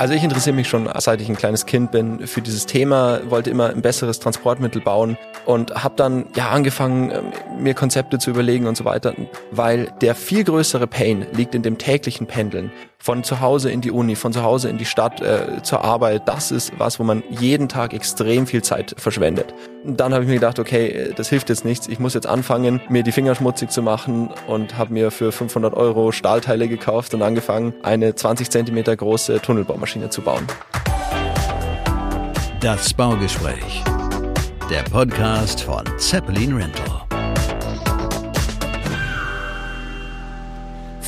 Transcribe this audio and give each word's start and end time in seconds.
Also 0.00 0.14
ich 0.14 0.24
interessiere 0.24 0.56
mich 0.56 0.66
schon, 0.66 0.88
seit 0.96 1.20
ich 1.20 1.28
ein 1.28 1.36
kleines 1.36 1.66
Kind 1.66 1.90
bin, 1.90 2.26
für 2.26 2.40
dieses 2.40 2.64
Thema, 2.64 3.20
wollte 3.28 3.50
immer 3.50 3.68
ein 3.68 3.82
besseres 3.82 4.18
Transportmittel 4.18 4.80
bauen 4.80 5.18
und 5.44 5.74
habe 5.74 5.94
dann 5.94 6.24
ja 6.34 6.48
angefangen, 6.48 7.10
ähm, 7.10 7.62
mir 7.62 7.74
Konzepte 7.74 8.18
zu 8.18 8.30
überlegen 8.30 8.66
und 8.66 8.78
so 8.78 8.86
weiter, 8.86 9.12
weil 9.50 9.92
der 10.00 10.14
viel 10.14 10.44
größere 10.44 10.86
Pain 10.86 11.26
liegt 11.34 11.54
in 11.54 11.60
dem 11.60 11.76
täglichen 11.76 12.26
Pendeln 12.26 12.72
von 13.00 13.24
zu 13.24 13.40
Hause 13.40 13.70
in 13.70 13.80
die 13.80 13.90
Uni, 13.90 14.14
von 14.14 14.32
zu 14.32 14.42
Hause 14.42 14.68
in 14.68 14.78
die 14.78 14.84
Stadt, 14.84 15.20
äh, 15.20 15.62
zur 15.62 15.82
Arbeit. 15.82 16.28
Das 16.28 16.50
ist 16.50 16.72
was, 16.78 17.00
wo 17.00 17.04
man 17.04 17.22
jeden 17.30 17.68
Tag 17.68 17.94
extrem 17.94 18.46
viel 18.46 18.62
Zeit 18.62 18.94
verschwendet. 18.98 19.54
Und 19.84 19.98
dann 19.98 20.12
habe 20.12 20.24
ich 20.24 20.28
mir 20.28 20.34
gedacht, 20.34 20.58
okay, 20.58 20.88
äh, 20.88 21.14
das 21.14 21.30
hilft 21.30 21.48
jetzt 21.48 21.64
nichts. 21.64 21.88
Ich 21.88 21.98
muss 21.98 22.14
jetzt 22.14 22.26
anfangen, 22.26 22.80
mir 22.88 23.02
die 23.02 23.12
Finger 23.12 23.34
schmutzig 23.34 23.70
zu 23.70 23.82
machen 23.82 24.28
und 24.46 24.76
habe 24.76 24.92
mir 24.92 25.10
für 25.10 25.32
500 25.32 25.74
Euro 25.74 26.12
Stahlteile 26.12 26.68
gekauft 26.68 27.14
und 27.14 27.22
angefangen, 27.22 27.72
eine 27.82 28.14
20 28.14 28.50
Zentimeter 28.50 28.94
große 28.94 29.40
Tunnelbaumaschine 29.40 30.10
zu 30.10 30.20
bauen. 30.20 30.46
Das 32.60 32.92
Baugespräch. 32.92 33.82
Der 34.68 34.82
Podcast 34.82 35.62
von 35.62 35.84
Zeppelin 35.98 36.54
Rental. 36.54 36.99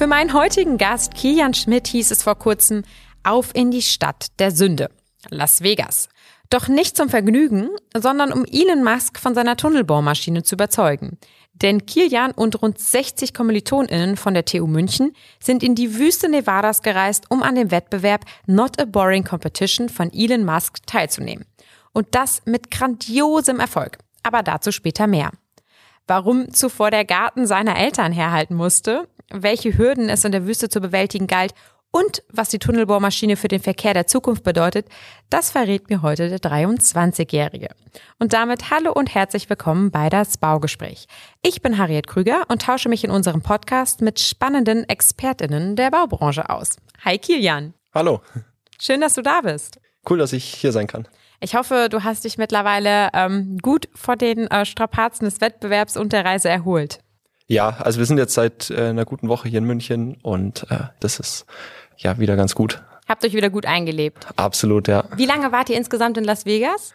Für 0.02 0.08
meinen 0.08 0.32
heutigen 0.32 0.78
Gast 0.78 1.14
Kilian 1.14 1.54
Schmidt 1.54 1.86
hieß 1.86 2.10
es 2.10 2.24
vor 2.24 2.34
kurzem 2.34 2.82
auf 3.22 3.54
in 3.54 3.70
die 3.70 3.82
Stadt 3.82 4.36
der 4.40 4.50
Sünde, 4.50 4.90
Las 5.30 5.62
Vegas. 5.62 6.08
Doch 6.50 6.66
nicht 6.66 6.96
zum 6.96 7.08
Vergnügen, 7.08 7.68
sondern 7.96 8.32
um 8.32 8.44
Elon 8.44 8.82
Musk 8.82 9.20
von 9.20 9.36
seiner 9.36 9.56
Tunnelbohrmaschine 9.56 10.42
zu 10.42 10.56
überzeugen. 10.56 11.18
Denn 11.52 11.86
Kilian 11.86 12.32
und 12.32 12.60
rund 12.62 12.80
60 12.80 13.32
KommilitonInnen 13.32 14.16
von 14.16 14.34
der 14.34 14.44
TU 14.44 14.66
München 14.66 15.12
sind 15.38 15.62
in 15.62 15.76
die 15.76 15.96
Wüste 15.96 16.28
Nevadas 16.28 16.82
gereist, 16.82 17.26
um 17.28 17.40
an 17.44 17.54
dem 17.54 17.70
Wettbewerb 17.70 18.24
Not 18.46 18.80
a 18.80 18.86
Boring 18.86 19.22
Competition 19.22 19.88
von 19.88 20.12
Elon 20.12 20.44
Musk 20.44 20.84
teilzunehmen. 20.84 21.44
Und 21.92 22.08
das 22.16 22.42
mit 22.44 22.72
grandiosem 22.72 23.60
Erfolg. 23.60 23.98
Aber 24.24 24.42
dazu 24.42 24.72
später 24.72 25.06
mehr. 25.06 25.30
Warum 26.08 26.52
zuvor 26.52 26.90
der 26.90 27.04
Garten 27.04 27.46
seiner 27.46 27.78
Eltern 27.78 28.10
herhalten 28.10 28.56
musste, 28.56 29.06
welche 29.32 29.76
Hürden 29.76 30.08
es 30.08 30.24
in 30.24 30.32
der 30.32 30.46
Wüste 30.46 30.68
zu 30.68 30.80
bewältigen 30.80 31.26
galt 31.26 31.54
und 31.92 32.22
was 32.30 32.48
die 32.48 32.58
Tunnelbohrmaschine 32.58 33.36
für 33.36 33.48
den 33.48 33.60
Verkehr 33.60 33.92
der 33.92 34.06
Zukunft 34.06 34.44
bedeutet, 34.44 34.86
das 35.28 35.50
verrät 35.50 35.90
mir 35.90 36.00
heute 36.00 36.30
der 36.30 36.38
23-Jährige. 36.38 37.68
Und 38.18 38.32
damit 38.32 38.70
hallo 38.70 38.92
und 38.92 39.14
herzlich 39.14 39.50
willkommen 39.50 39.90
bei 39.90 40.08
das 40.08 40.38
Baugespräch. 40.38 41.06
Ich 41.42 41.60
bin 41.60 41.76
Harriet 41.76 42.06
Krüger 42.06 42.44
und 42.48 42.62
tausche 42.62 42.88
mich 42.88 43.04
in 43.04 43.10
unserem 43.10 43.42
Podcast 43.42 44.00
mit 44.00 44.20
spannenden 44.20 44.88
ExpertInnen 44.88 45.76
der 45.76 45.90
Baubranche 45.90 46.48
aus. 46.48 46.76
Hi 47.04 47.18
Kilian. 47.18 47.74
Hallo. 47.92 48.22
Schön, 48.80 49.02
dass 49.02 49.14
du 49.14 49.22
da 49.22 49.42
bist. 49.42 49.78
Cool, 50.08 50.18
dass 50.18 50.32
ich 50.32 50.44
hier 50.44 50.72
sein 50.72 50.86
kann. 50.86 51.06
Ich 51.40 51.54
hoffe, 51.54 51.88
du 51.90 52.04
hast 52.04 52.24
dich 52.24 52.38
mittlerweile 52.38 53.10
ähm, 53.12 53.58
gut 53.58 53.88
vor 53.94 54.16
den 54.16 54.46
äh, 54.46 54.64
Strapazen 54.64 55.26
des 55.26 55.40
Wettbewerbs 55.40 55.96
und 55.96 56.12
der 56.12 56.24
Reise 56.24 56.48
erholt. 56.48 57.00
Ja, 57.46 57.76
also 57.80 57.98
wir 57.98 58.06
sind 58.06 58.18
jetzt 58.18 58.34
seit 58.34 58.70
äh, 58.70 58.88
einer 58.88 59.04
guten 59.04 59.28
Woche 59.28 59.48
hier 59.48 59.58
in 59.58 59.64
München 59.64 60.16
und 60.22 60.66
äh, 60.70 60.78
das 61.00 61.18
ist 61.18 61.46
ja 61.96 62.18
wieder 62.18 62.36
ganz 62.36 62.54
gut. 62.54 62.82
Habt 63.08 63.24
euch 63.24 63.34
wieder 63.34 63.50
gut 63.50 63.66
eingelebt. 63.66 64.26
Absolut, 64.36 64.88
ja. 64.88 65.04
Wie 65.16 65.26
lange 65.26 65.52
wart 65.52 65.68
ihr 65.68 65.76
insgesamt 65.76 66.16
in 66.16 66.24
Las 66.24 66.46
Vegas? 66.46 66.94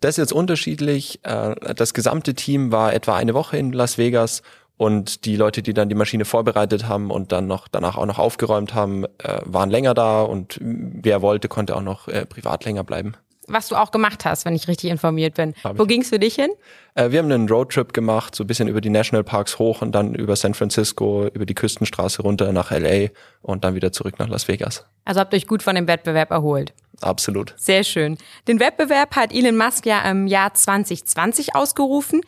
Das 0.00 0.10
ist 0.10 0.18
jetzt 0.18 0.32
unterschiedlich. 0.32 1.20
Äh, 1.24 1.74
das 1.74 1.94
gesamte 1.94 2.34
Team 2.34 2.72
war 2.72 2.92
etwa 2.92 3.16
eine 3.16 3.34
Woche 3.34 3.56
in 3.56 3.72
Las 3.72 3.98
Vegas 3.98 4.42
und 4.76 5.24
die 5.24 5.36
Leute, 5.36 5.62
die 5.62 5.72
dann 5.72 5.88
die 5.88 5.94
Maschine 5.94 6.24
vorbereitet 6.24 6.88
haben 6.88 7.10
und 7.10 7.32
dann 7.32 7.46
noch 7.46 7.68
danach 7.68 7.96
auch 7.96 8.06
noch 8.06 8.18
aufgeräumt 8.18 8.74
haben, 8.74 9.04
äh, 9.04 9.40
waren 9.44 9.70
länger 9.70 9.94
da 9.94 10.22
und 10.22 10.58
wer 10.60 11.22
wollte, 11.22 11.48
konnte 11.48 11.76
auch 11.76 11.82
noch 11.82 12.08
äh, 12.08 12.26
privat 12.26 12.64
länger 12.64 12.84
bleiben 12.84 13.14
was 13.46 13.68
du 13.68 13.76
auch 13.76 13.90
gemacht 13.90 14.24
hast, 14.24 14.44
wenn 14.44 14.54
ich 14.54 14.68
richtig 14.68 14.90
informiert 14.90 15.34
bin. 15.34 15.54
Hab 15.62 15.78
Wo 15.78 15.84
ging's 15.84 16.08
für 16.08 16.18
dich 16.18 16.34
hin? 16.34 16.50
Äh, 16.94 17.10
wir 17.10 17.18
haben 17.18 17.30
einen 17.30 17.48
Roadtrip 17.48 17.92
gemacht, 17.92 18.34
so 18.34 18.44
ein 18.44 18.46
bisschen 18.46 18.68
über 18.68 18.80
die 18.80 18.90
Nationalparks 18.90 19.58
hoch 19.58 19.82
und 19.82 19.92
dann 19.92 20.14
über 20.14 20.36
San 20.36 20.54
Francisco, 20.54 21.28
über 21.28 21.46
die 21.46 21.54
Küstenstraße 21.54 22.22
runter 22.22 22.52
nach 22.52 22.70
LA 22.70 23.08
und 23.42 23.64
dann 23.64 23.74
wieder 23.74 23.92
zurück 23.92 24.18
nach 24.18 24.28
Las 24.28 24.48
Vegas. 24.48 24.84
Also 25.04 25.20
habt 25.20 25.32
ihr 25.34 25.38
euch 25.38 25.46
gut 25.46 25.62
von 25.62 25.74
dem 25.74 25.86
Wettbewerb 25.86 26.30
erholt. 26.30 26.72
Absolut. 27.00 27.54
Sehr 27.56 27.84
schön. 27.84 28.16
Den 28.48 28.60
Wettbewerb 28.60 29.16
hat 29.16 29.34
Elon 29.34 29.56
Musk 29.56 29.86
ja 29.86 30.08
im 30.10 30.26
Jahr 30.26 30.54
2020 30.54 31.54
ausgerufen. 31.54 32.20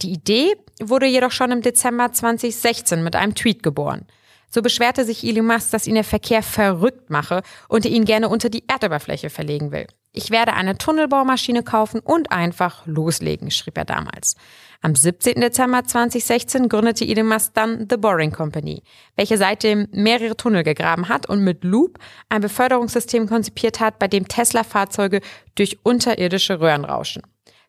Die 0.00 0.12
Idee 0.12 0.56
wurde 0.80 1.06
jedoch 1.06 1.32
schon 1.32 1.50
im 1.50 1.62
Dezember 1.62 2.12
2016 2.12 3.02
mit 3.02 3.16
einem 3.16 3.34
Tweet 3.34 3.62
geboren. 3.62 4.06
So 4.54 4.60
beschwerte 4.60 5.06
sich 5.06 5.24
Elon 5.24 5.46
Musk, 5.46 5.70
dass 5.70 5.86
ihn 5.86 5.94
der 5.94 6.04
Verkehr 6.04 6.42
verrückt 6.42 7.08
mache 7.08 7.42
und 7.68 7.86
er 7.86 7.90
ihn 7.90 8.04
gerne 8.04 8.28
unter 8.28 8.50
die 8.50 8.64
Erdoberfläche 8.68 9.30
verlegen 9.30 9.72
will. 9.72 9.86
Ich 10.12 10.30
werde 10.30 10.52
eine 10.52 10.76
Tunnelbaumaschine 10.76 11.62
kaufen 11.62 12.00
und 12.00 12.30
einfach 12.30 12.84
loslegen, 12.84 13.50
schrieb 13.50 13.78
er 13.78 13.86
damals. 13.86 14.36
Am 14.82 14.94
17. 14.94 15.40
Dezember 15.40 15.84
2016 15.84 16.68
gründete 16.68 17.06
Elon 17.06 17.28
Musk 17.28 17.54
dann 17.54 17.86
The 17.88 17.96
Boring 17.96 18.30
Company, 18.30 18.82
welche 19.16 19.38
seitdem 19.38 19.88
mehrere 19.90 20.36
Tunnel 20.36 20.64
gegraben 20.64 21.08
hat 21.08 21.26
und 21.30 21.42
mit 21.42 21.64
Loop 21.64 21.98
ein 22.28 22.42
Beförderungssystem 22.42 23.26
konzipiert 23.26 23.80
hat, 23.80 23.98
bei 23.98 24.08
dem 24.08 24.28
Tesla-Fahrzeuge 24.28 25.22
durch 25.54 25.78
unterirdische 25.82 26.60
Röhren 26.60 26.84
rauschen. 26.84 27.22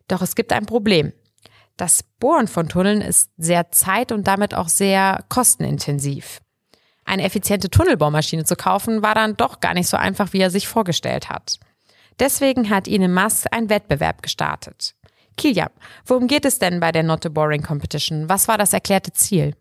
Doch 0.06 0.20
es 0.20 0.34
gibt 0.34 0.52
ein 0.52 0.66
Problem. 0.66 1.14
Das 1.78 2.02
Bohren 2.20 2.46
von 2.46 2.68
Tunneln 2.68 3.00
ist 3.00 3.30
sehr 3.38 3.70
zeit- 3.70 4.12
und 4.12 4.26
damit 4.26 4.54
auch 4.54 4.68
sehr 4.68 5.24
kostenintensiv. 5.30 6.40
Eine 7.04 7.24
effiziente 7.24 7.70
Tunnelbaumaschine 7.70 8.44
zu 8.44 8.56
kaufen 8.56 9.02
war 9.02 9.14
dann 9.14 9.36
doch 9.36 9.60
gar 9.60 9.74
nicht 9.74 9.88
so 9.88 9.96
einfach, 9.96 10.32
wie 10.32 10.40
er 10.40 10.50
sich 10.50 10.66
vorgestellt 10.68 11.28
hat. 11.28 11.58
Deswegen 12.18 12.70
hat 12.70 12.88
Elon 12.88 13.12
Musk 13.12 13.46
einen 13.50 13.68
Wettbewerb 13.68 14.22
gestartet. 14.22 14.94
Kilian, 15.36 15.70
worum 16.06 16.28
geht 16.28 16.44
es 16.44 16.58
denn 16.58 16.80
bei 16.80 16.92
der 16.92 17.02
Not 17.02 17.26
a 17.26 17.28
Boring 17.28 17.62
Competition? 17.62 18.28
Was 18.28 18.46
war 18.48 18.56
das 18.56 18.72
erklärte 18.72 19.12
Ziel? 19.12 19.54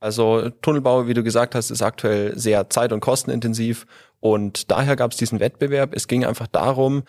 Also 0.00 0.50
Tunnelbau, 0.62 1.06
wie 1.06 1.14
du 1.14 1.22
gesagt 1.22 1.54
hast, 1.54 1.70
ist 1.70 1.82
aktuell 1.82 2.38
sehr 2.38 2.68
zeit- 2.70 2.92
und 2.92 3.00
kostenintensiv 3.00 3.86
und 4.20 4.70
daher 4.70 4.96
gab 4.96 5.12
es 5.12 5.16
diesen 5.16 5.40
Wettbewerb. 5.40 5.92
Es 5.94 6.06
ging 6.06 6.24
einfach 6.24 6.46
darum, 6.46 7.02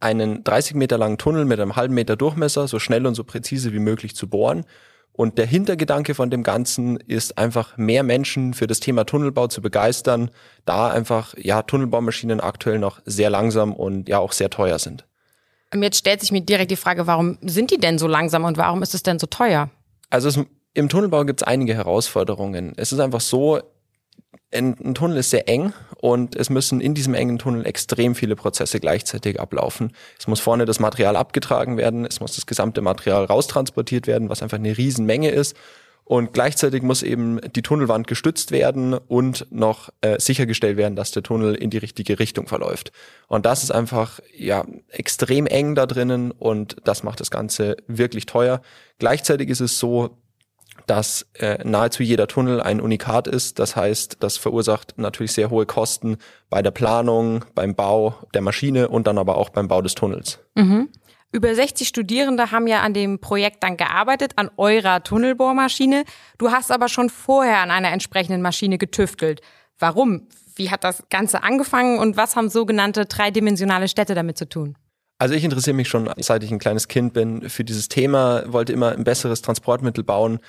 einen 0.00 0.42
30 0.42 0.74
Meter 0.74 0.98
langen 0.98 1.18
Tunnel 1.18 1.44
mit 1.44 1.60
einem 1.60 1.76
halben 1.76 1.94
Meter 1.94 2.16
Durchmesser 2.16 2.66
so 2.66 2.78
schnell 2.78 3.06
und 3.06 3.14
so 3.14 3.22
präzise 3.22 3.72
wie 3.72 3.78
möglich 3.78 4.16
zu 4.16 4.28
bohren 4.28 4.64
und 5.12 5.36
der 5.36 5.46
Hintergedanke 5.46 6.14
von 6.14 6.30
dem 6.30 6.42
Ganzen 6.42 6.96
ist 6.96 7.36
einfach 7.36 7.76
mehr 7.76 8.02
Menschen 8.02 8.54
für 8.54 8.66
das 8.66 8.80
Thema 8.80 9.04
Tunnelbau 9.04 9.46
zu 9.46 9.60
begeistern, 9.60 10.30
da 10.64 10.88
einfach 10.88 11.34
ja 11.36 11.62
Tunnelbaumaschinen 11.62 12.40
aktuell 12.40 12.78
noch 12.78 13.00
sehr 13.04 13.28
langsam 13.28 13.74
und 13.74 14.08
ja 14.08 14.18
auch 14.18 14.32
sehr 14.32 14.48
teuer 14.48 14.78
sind. 14.78 15.04
Jetzt 15.74 15.98
stellt 15.98 16.20
sich 16.20 16.32
mir 16.32 16.42
direkt 16.42 16.70
die 16.70 16.76
Frage, 16.76 17.06
warum 17.06 17.38
sind 17.42 17.70
die 17.70 17.78
denn 17.78 17.98
so 17.98 18.06
langsam 18.06 18.44
und 18.44 18.58
warum 18.58 18.82
ist 18.82 18.94
es 18.94 19.02
denn 19.02 19.18
so 19.18 19.26
teuer? 19.26 19.70
Also 20.10 20.28
es, 20.28 20.38
im 20.74 20.88
Tunnelbau 20.88 21.24
gibt 21.24 21.42
es 21.42 21.46
einige 21.46 21.74
Herausforderungen. 21.74 22.72
Es 22.76 22.92
ist 22.92 23.00
einfach 23.00 23.20
so, 23.20 23.60
ein, 24.52 24.76
ein, 24.84 24.94
Tunnel 24.94 25.18
ist 25.18 25.30
sehr 25.30 25.48
eng 25.48 25.72
und 26.02 26.34
es 26.34 26.50
müssen 26.50 26.80
in 26.80 26.94
diesem 26.94 27.14
engen 27.14 27.38
Tunnel 27.38 27.64
extrem 27.64 28.16
viele 28.16 28.34
Prozesse 28.34 28.80
gleichzeitig 28.80 29.38
ablaufen. 29.38 29.92
Es 30.18 30.26
muss 30.26 30.40
vorne 30.40 30.64
das 30.64 30.80
Material 30.80 31.14
abgetragen 31.14 31.76
werden, 31.76 32.04
es 32.04 32.18
muss 32.18 32.34
das 32.34 32.44
gesamte 32.44 32.80
Material 32.80 33.24
raustransportiert 33.24 34.08
werden, 34.08 34.28
was 34.28 34.42
einfach 34.42 34.58
eine 34.58 34.76
Riesenmenge 34.76 35.30
ist. 35.30 35.56
Und 36.02 36.32
gleichzeitig 36.32 36.82
muss 36.82 37.04
eben 37.04 37.40
die 37.54 37.62
Tunnelwand 37.62 38.08
gestützt 38.08 38.50
werden 38.50 38.94
und 38.94 39.46
noch 39.52 39.90
äh, 40.00 40.18
sichergestellt 40.18 40.76
werden, 40.76 40.96
dass 40.96 41.12
der 41.12 41.22
Tunnel 41.22 41.54
in 41.54 41.70
die 41.70 41.78
richtige 41.78 42.18
Richtung 42.18 42.48
verläuft. 42.48 42.90
Und 43.28 43.46
das 43.46 43.62
ist 43.62 43.70
einfach 43.70 44.18
ja 44.36 44.64
extrem 44.88 45.46
eng 45.46 45.76
da 45.76 45.86
drinnen 45.86 46.32
und 46.32 46.78
das 46.82 47.04
macht 47.04 47.20
das 47.20 47.30
Ganze 47.30 47.76
wirklich 47.86 48.26
teuer. 48.26 48.60
Gleichzeitig 48.98 49.48
ist 49.48 49.60
es 49.60 49.78
so, 49.78 50.18
dass 50.86 51.26
äh, 51.34 51.58
nahezu 51.64 52.02
jeder 52.02 52.26
Tunnel 52.26 52.60
ein 52.60 52.80
Unikat 52.80 53.26
ist. 53.26 53.58
Das 53.58 53.76
heißt, 53.76 54.18
das 54.20 54.36
verursacht 54.36 54.94
natürlich 54.96 55.32
sehr 55.32 55.50
hohe 55.50 55.66
Kosten 55.66 56.16
bei 56.50 56.62
der 56.62 56.70
Planung, 56.70 57.44
beim 57.54 57.74
Bau 57.74 58.14
der 58.34 58.42
Maschine 58.42 58.88
und 58.88 59.06
dann 59.06 59.18
aber 59.18 59.36
auch 59.36 59.50
beim 59.50 59.68
Bau 59.68 59.82
des 59.82 59.94
Tunnels. 59.94 60.40
Mhm. 60.54 60.88
Über 61.34 61.54
60 61.54 61.88
Studierende 61.88 62.50
haben 62.50 62.66
ja 62.66 62.82
an 62.82 62.92
dem 62.92 63.18
Projekt 63.18 63.62
dann 63.62 63.78
gearbeitet, 63.78 64.32
an 64.36 64.50
eurer 64.58 65.02
Tunnelbohrmaschine. 65.02 66.04
Du 66.36 66.50
hast 66.50 66.70
aber 66.70 66.88
schon 66.88 67.08
vorher 67.08 67.60
an 67.60 67.70
einer 67.70 67.90
entsprechenden 67.90 68.42
Maschine 68.42 68.76
getüftelt. 68.76 69.40
Warum? 69.78 70.28
Wie 70.54 70.70
hat 70.70 70.84
das 70.84 71.04
Ganze 71.08 71.42
angefangen 71.42 71.98
und 71.98 72.18
was 72.18 72.36
haben 72.36 72.50
sogenannte 72.50 73.06
dreidimensionale 73.06 73.88
Städte 73.88 74.14
damit 74.14 74.36
zu 74.36 74.46
tun? 74.46 74.76
Also 75.18 75.34
ich 75.34 75.44
interessiere 75.44 75.74
mich 75.74 75.88
schon, 75.88 76.10
seit 76.18 76.44
ich 76.44 76.50
ein 76.50 76.58
kleines 76.58 76.88
Kind 76.88 77.14
bin, 77.14 77.48
für 77.48 77.64
dieses 77.64 77.88
Thema, 77.88 78.42
wollte 78.52 78.72
immer 78.72 78.92
ein 78.92 79.04
besseres 79.04 79.40
Transportmittel 79.40 80.04
bauen 80.04 80.40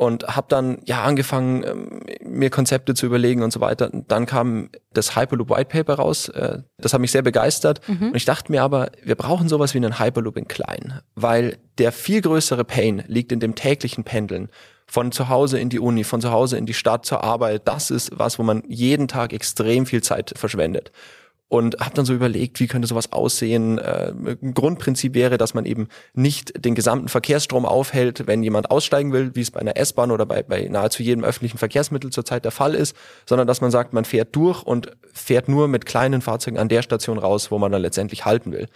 und 0.00 0.26
habe 0.28 0.46
dann 0.48 0.78
ja 0.86 1.02
angefangen 1.02 1.62
ähm, 1.62 2.00
mir 2.24 2.48
Konzepte 2.48 2.94
zu 2.94 3.04
überlegen 3.04 3.42
und 3.42 3.52
so 3.52 3.60
weiter. 3.60 3.90
Dann 3.92 4.24
kam 4.24 4.70
das 4.94 5.14
Hyperloop 5.14 5.50
White 5.50 5.66
Paper 5.66 5.96
raus. 5.96 6.30
Äh, 6.30 6.62
das 6.78 6.94
hat 6.94 7.02
mich 7.02 7.10
sehr 7.10 7.20
begeistert 7.20 7.86
mhm. 7.86 8.08
und 8.08 8.16
ich 8.16 8.24
dachte 8.24 8.50
mir 8.50 8.62
aber, 8.62 8.92
wir 9.04 9.14
brauchen 9.14 9.50
sowas 9.50 9.74
wie 9.74 9.78
einen 9.78 9.98
Hyperloop 9.98 10.38
in 10.38 10.48
klein, 10.48 11.02
weil 11.16 11.58
der 11.76 11.92
viel 11.92 12.22
größere 12.22 12.64
Pain 12.64 13.04
liegt 13.08 13.30
in 13.30 13.40
dem 13.40 13.54
täglichen 13.54 14.02
Pendeln 14.02 14.48
von 14.86 15.12
zu 15.12 15.28
Hause 15.28 15.60
in 15.60 15.68
die 15.68 15.80
Uni, 15.80 16.02
von 16.02 16.22
zu 16.22 16.30
Hause 16.30 16.56
in 16.56 16.64
die 16.64 16.72
Stadt 16.72 17.04
zur 17.04 17.22
Arbeit. 17.22 17.68
Das 17.68 17.90
ist 17.90 18.10
was, 18.14 18.38
wo 18.38 18.42
man 18.42 18.62
jeden 18.68 19.06
Tag 19.06 19.34
extrem 19.34 19.84
viel 19.84 20.02
Zeit 20.02 20.32
verschwendet. 20.34 20.92
Und 21.50 21.80
habe 21.80 21.94
dann 21.94 22.04
so 22.04 22.14
überlegt, 22.14 22.60
wie 22.60 22.68
könnte 22.68 22.86
sowas 22.86 23.12
aussehen. 23.12 23.78
Äh, 23.78 24.12
Grundprinzip 24.54 25.14
wäre, 25.14 25.36
dass 25.36 25.52
man 25.52 25.64
eben 25.66 25.88
nicht 26.14 26.64
den 26.64 26.76
gesamten 26.76 27.08
Verkehrsstrom 27.08 27.66
aufhält, 27.66 28.28
wenn 28.28 28.44
jemand 28.44 28.70
aussteigen 28.70 29.12
will, 29.12 29.34
wie 29.34 29.40
es 29.40 29.50
bei 29.50 29.58
einer 29.58 29.76
S-Bahn 29.76 30.12
oder 30.12 30.26
bei, 30.26 30.44
bei 30.44 30.68
nahezu 30.70 31.02
jedem 31.02 31.24
öffentlichen 31.24 31.58
Verkehrsmittel 31.58 32.10
zurzeit 32.10 32.44
der 32.44 32.52
Fall 32.52 32.76
ist, 32.76 32.94
sondern 33.26 33.48
dass 33.48 33.60
man 33.60 33.72
sagt, 33.72 33.92
man 33.92 34.04
fährt 34.04 34.34
durch 34.36 34.62
und 34.62 34.96
fährt 35.12 35.48
nur 35.48 35.66
mit 35.66 35.86
kleinen 35.86 36.22
Fahrzeugen 36.22 36.56
an 36.56 36.68
der 36.68 36.82
Station 36.82 37.18
raus, 37.18 37.50
wo 37.50 37.58
man 37.58 37.72
dann 37.72 37.82
letztendlich 37.82 38.24
halten 38.24 38.52
will. 38.52 38.68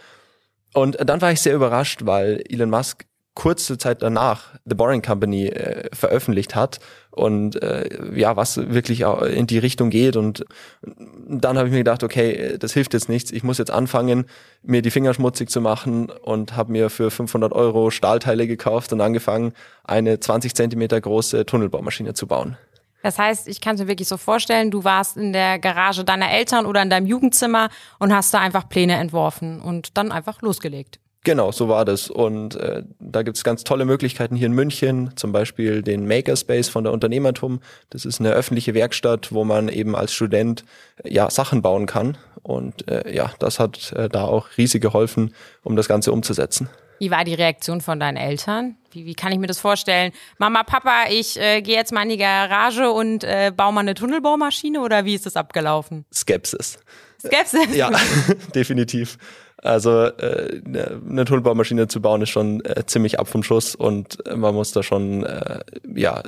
Und 0.75 0.99
dann 1.09 1.23
war 1.23 1.31
ich 1.31 1.41
sehr 1.41 1.55
überrascht, 1.55 2.00
weil 2.05 2.43
Elon 2.49 2.71
Musk 2.71 3.06
kurze 3.35 3.79
Zeit 3.79 4.03
danach 4.03 4.55
The 4.65 4.75
Boring 4.75 5.03
Company 5.03 5.47
äh, 5.49 5.89
veröffentlicht 5.93 6.55
hat 6.55 6.79
und 7.11 7.61
äh, 7.63 8.19
ja, 8.19 8.37
was 8.37 8.57
wirklich 8.57 9.01
in 9.01 9.47
die 9.47 9.59
Richtung 9.59 9.91
geht 9.91 10.17
und 10.17 10.45
dann 10.83 11.59
habe 11.59 11.69
ich 11.69 11.73
mir 11.73 11.79
gedacht, 11.79 12.03
okay, 12.03 12.57
das 12.59 12.73
hilft 12.73 12.95
jetzt 12.95 13.09
nichts, 13.09 13.33
ich 13.33 13.43
muss 13.43 13.59
jetzt 13.59 13.71
anfangen, 13.71 14.27
mir 14.63 14.83
die 14.83 14.91
Finger 14.91 15.15
schmutzig 15.15 15.51
zu 15.51 15.61
machen 15.61 16.11
und 16.11 16.57
habe 16.57 16.73
mir 16.73 16.91
für 16.91 17.11
500 17.11 17.53
Euro 17.53 17.91
Stahlteile 17.91 18.47
gekauft 18.47 18.93
und 18.93 19.01
angefangen, 19.01 19.53
eine 19.83 20.21
20 20.21 20.55
Zentimeter 20.55 21.01
große 21.01 21.45
Tunnelbaumaschine 21.45 22.15
zu 22.15 22.27
bauen. 22.27 22.57
Das 23.05 23.19
heißt, 23.19 23.49
ich 23.49 23.61
kann 23.61 23.75
es 23.75 23.83
mir 23.83 23.89
wirklich 23.89 24.09
so 24.09 24.17
vorstellen, 24.17 24.71
du 24.71 24.83
warst 24.83 25.19
in 25.19 25.35
der 25.35 25.59
Garage 25.59 26.05
deiner 26.05 26.31
Eltern 26.31 26.65
oder 26.65 26.81
in 26.81 26.89
deinem 26.89 27.07
Jugendzimmer 27.07 27.69
und 27.99 28.15
hast 28.15 28.33
da 28.33 28.41
einfach 28.41 28.67
Pläne 28.67 28.95
entworfen 28.95 29.61
und 29.61 29.99
dann 29.99 30.11
einfach 30.11 30.41
losgelegt. 30.41 31.01
Genau, 31.25 31.53
so 31.53 31.69
war 31.69 31.87
das. 31.87 32.11
Und 32.11 32.55
äh, 32.56 32.82
da 33.00 33.23
gibt's 33.23 33.44
ganz 33.44 33.65
tolle 33.65 33.87
Möglichkeiten 33.87 34.37
hier 34.37 34.47
in 34.47 34.53
München, 34.53 35.17
zum 35.17 35.32
Beispiel 35.32 35.82
den 35.82 36.06
Makerspace 36.06 36.69
von 36.69 36.85
der 36.85 36.93
Unternehmertum. 36.93 37.61
Das 37.88 38.05
ist 38.05 38.21
eine 38.21 38.31
öffentliche 38.31 38.75
Werkstatt, 38.75 39.32
wo 39.32 39.44
man 39.44 39.69
eben 39.69 39.97
als 39.97 40.12
Student 40.12 40.65
äh, 41.03 41.12
ja 41.12 41.31
Sachen 41.31 41.62
bauen 41.62 41.87
kann. 41.87 42.19
Und 42.43 42.87
äh, 42.88 43.15
ja, 43.15 43.32
das 43.38 43.59
hat 43.59 43.93
äh, 43.93 44.11
da 44.11 44.25
auch 44.25 44.49
riesig 44.59 44.82
geholfen, 44.82 45.35
um 45.62 45.76
das 45.76 45.88
Ganze 45.88 46.12
umzusetzen. 46.12 46.69
Wie 46.99 47.11
war 47.11 47.25
die 47.25 47.35
Reaktion 47.35 47.81
von 47.81 47.99
deinen 47.99 48.19
Eltern? 48.19 48.76
Wie, 48.93 49.06
wie 49.06 49.15
kann 49.15 49.32
ich 49.32 49.38
mir 49.38 49.47
das 49.47 49.59
vorstellen? 49.59 50.12
Mama, 50.37 50.62
Papa, 50.62 51.06
ich 51.09 51.41
äh, 51.41 51.62
gehe 51.62 51.75
jetzt 51.75 51.93
mal 51.93 52.03
in 52.03 52.11
die 52.11 52.19
Garage 52.19 52.91
und 52.91 53.25
äh, 53.25 53.50
baue 53.55 53.73
mal 53.73 53.81
eine 53.81 53.94
Tunnelbaumaschine 53.94 54.81
oder 54.81 55.06
wie 55.06 55.15
ist 55.15 55.25
das 55.25 55.37
abgelaufen? 55.37 56.05
Skepsis. 56.12 56.79
Skepsis? 57.19 57.75
Ja, 57.75 57.91
definitiv. 58.55 59.17
Also 59.64 60.05
äh, 60.05 60.61
eine 60.66 61.25
Tunnelbaumaschine 61.25 61.88
zu 61.88 62.02
bauen 62.02 62.20
ist 62.20 62.28
schon 62.28 62.62
äh, 62.64 62.84
ziemlich 62.84 63.19
ab 63.19 63.28
vom 63.28 63.43
Schuss 63.43 63.75
und 63.75 64.19
man 64.37 64.55
muss 64.55 64.72
da 64.72 64.82
schon 64.82 65.25
äh, 65.25 65.61
ja 65.94 66.22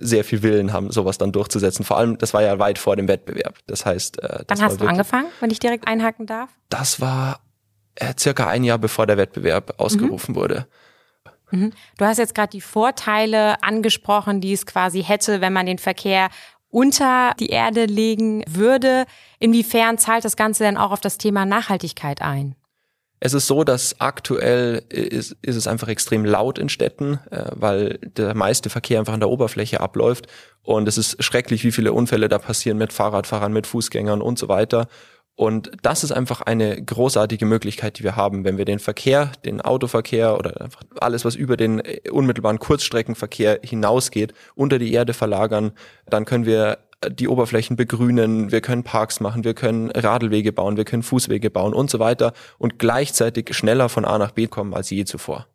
sehr 0.00 0.24
viel 0.24 0.42
Willen 0.42 0.72
haben, 0.72 0.90
sowas 0.90 1.16
dann 1.16 1.30
durchzusetzen. 1.30 1.84
Vor 1.84 1.96
allem, 1.96 2.18
das 2.18 2.34
war 2.34 2.42
ja 2.42 2.58
weit 2.58 2.78
vor 2.78 2.96
dem 2.96 3.06
Wettbewerb. 3.06 3.54
Das 3.68 3.86
heißt, 3.86 4.20
äh, 4.20 4.44
das 4.46 4.58
Wann 4.58 4.66
hast 4.66 4.80
du 4.80 4.86
angefangen, 4.86 5.28
wenn 5.38 5.50
ich 5.50 5.60
direkt 5.60 5.86
einhaken 5.86 6.26
darf? 6.26 6.50
Das 6.68 7.00
war 7.00 7.38
äh, 7.94 8.14
circa 8.18 8.48
ein 8.48 8.64
Jahr 8.64 8.78
bevor 8.78 9.06
der 9.06 9.16
Wettbewerb 9.16 9.74
ausgerufen 9.78 10.32
mhm. 10.32 10.36
wurde. 10.36 10.66
Mhm. 11.52 11.72
Du 11.98 12.04
hast 12.04 12.18
jetzt 12.18 12.34
gerade 12.34 12.50
die 12.50 12.60
Vorteile 12.60 13.62
angesprochen, 13.62 14.40
die 14.40 14.52
es 14.52 14.66
quasi 14.66 15.04
hätte, 15.04 15.40
wenn 15.40 15.52
man 15.52 15.66
den 15.66 15.78
Verkehr 15.78 16.30
unter 16.76 17.32
die 17.40 17.48
Erde 17.48 17.86
legen 17.86 18.44
würde. 18.46 19.06
Inwiefern 19.38 19.96
zahlt 19.96 20.26
das 20.26 20.36
Ganze 20.36 20.62
denn 20.62 20.76
auch 20.76 20.90
auf 20.90 21.00
das 21.00 21.16
Thema 21.16 21.46
Nachhaltigkeit 21.46 22.20
ein? 22.20 22.54
Es 23.18 23.32
ist 23.32 23.46
so, 23.46 23.64
dass 23.64 23.98
aktuell 23.98 24.82
ist, 24.90 25.38
ist 25.40 25.56
es 25.56 25.66
einfach 25.66 25.88
extrem 25.88 26.26
laut 26.26 26.58
in 26.58 26.68
Städten, 26.68 27.18
äh, 27.30 27.46
weil 27.52 27.98
der 28.02 28.34
meiste 28.34 28.68
Verkehr 28.68 28.98
einfach 28.98 29.14
an 29.14 29.20
der 29.20 29.30
Oberfläche 29.30 29.80
abläuft. 29.80 30.26
Und 30.62 30.86
es 30.86 30.98
ist 30.98 31.24
schrecklich, 31.24 31.64
wie 31.64 31.72
viele 31.72 31.94
Unfälle 31.94 32.28
da 32.28 32.38
passieren 32.38 32.76
mit 32.76 32.92
Fahrradfahrern, 32.92 33.54
mit 33.54 33.66
Fußgängern 33.66 34.20
und 34.20 34.38
so 34.38 34.48
weiter. 34.50 34.86
Und 35.36 35.70
das 35.82 36.02
ist 36.02 36.12
einfach 36.12 36.40
eine 36.40 36.82
großartige 36.82 37.44
Möglichkeit, 37.44 37.98
die 37.98 38.04
wir 38.04 38.16
haben, 38.16 38.44
wenn 38.44 38.56
wir 38.56 38.64
den 38.64 38.78
Verkehr, 38.78 39.32
den 39.44 39.60
Autoverkehr 39.60 40.38
oder 40.38 40.62
einfach 40.62 40.82
alles, 40.98 41.26
was 41.26 41.34
über 41.34 41.58
den 41.58 41.82
unmittelbaren 42.10 42.58
Kurzstreckenverkehr 42.58 43.60
hinausgeht, 43.62 44.32
unter 44.54 44.78
die 44.78 44.94
Erde 44.94 45.12
verlagern, 45.12 45.72
dann 46.06 46.24
können 46.24 46.46
wir 46.46 46.78
die 47.06 47.28
Oberflächen 47.28 47.76
begrünen, 47.76 48.50
wir 48.50 48.62
können 48.62 48.82
Parks 48.82 49.20
machen, 49.20 49.44
wir 49.44 49.52
können 49.52 49.90
Radlwege 49.90 50.52
bauen, 50.52 50.78
wir 50.78 50.86
können 50.86 51.02
Fußwege 51.02 51.50
bauen 51.50 51.74
und 51.74 51.90
so 51.90 51.98
weiter 51.98 52.32
und 52.56 52.78
gleichzeitig 52.78 53.54
schneller 53.54 53.90
von 53.90 54.06
A 54.06 54.16
nach 54.16 54.30
B 54.30 54.46
kommen 54.46 54.72
als 54.72 54.88
je 54.88 55.04
zuvor. 55.04 55.46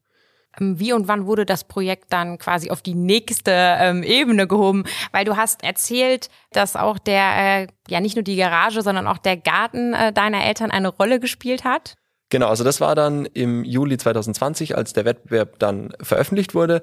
Ähm, 0.59 0.79
wie 0.79 0.93
und 0.93 1.07
wann 1.07 1.25
wurde 1.25 1.45
das 1.45 1.63
Projekt 1.63 2.05
dann 2.09 2.37
quasi 2.37 2.69
auf 2.69 2.81
die 2.81 2.95
nächste 2.95 3.51
ähm, 3.51 4.03
Ebene 4.03 4.47
gehoben? 4.47 4.83
Weil 5.11 5.25
du 5.25 5.37
hast 5.37 5.63
erzählt, 5.63 6.29
dass 6.51 6.75
auch 6.75 6.99
der, 6.99 7.63
äh, 7.63 7.67
ja 7.87 7.99
nicht 7.99 8.15
nur 8.15 8.23
die 8.23 8.35
Garage, 8.35 8.81
sondern 8.81 9.07
auch 9.07 9.17
der 9.17 9.37
Garten 9.37 9.93
äh, 9.93 10.13
deiner 10.13 10.43
Eltern 10.43 10.71
eine 10.71 10.89
Rolle 10.89 11.19
gespielt 11.19 11.63
hat. 11.63 11.95
Genau, 12.29 12.47
also 12.47 12.63
das 12.63 12.79
war 12.79 12.95
dann 12.95 13.25
im 13.25 13.63
Juli 13.63 13.97
2020, 13.97 14.77
als 14.77 14.93
der 14.93 15.05
Wettbewerb 15.05 15.59
dann 15.59 15.93
veröffentlicht 16.01 16.55
wurde. 16.55 16.81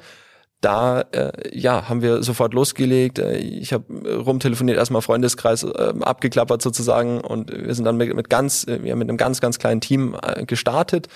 Da 0.60 1.02
äh, 1.12 1.30
ja 1.56 1.88
haben 1.88 2.02
wir 2.02 2.22
sofort 2.22 2.52
losgelegt. 2.52 3.18
Äh, 3.18 3.36
ich 3.36 3.72
habe 3.72 4.16
rumtelefoniert, 4.16 4.76
erstmal 4.76 5.02
Freundeskreis 5.02 5.62
äh, 5.62 5.94
abgeklappert 6.00 6.62
sozusagen 6.62 7.20
und 7.20 7.52
wir 7.52 7.74
sind 7.74 7.84
dann 7.84 7.96
mit, 7.96 8.14
mit 8.14 8.28
ganz, 8.28 8.64
äh, 8.64 8.78
mit 8.78 8.92
einem 8.92 9.16
ganz 9.16 9.40
ganz 9.40 9.58
kleinen 9.58 9.80
Team 9.80 10.16
äh, 10.20 10.44
gestartet 10.44 11.08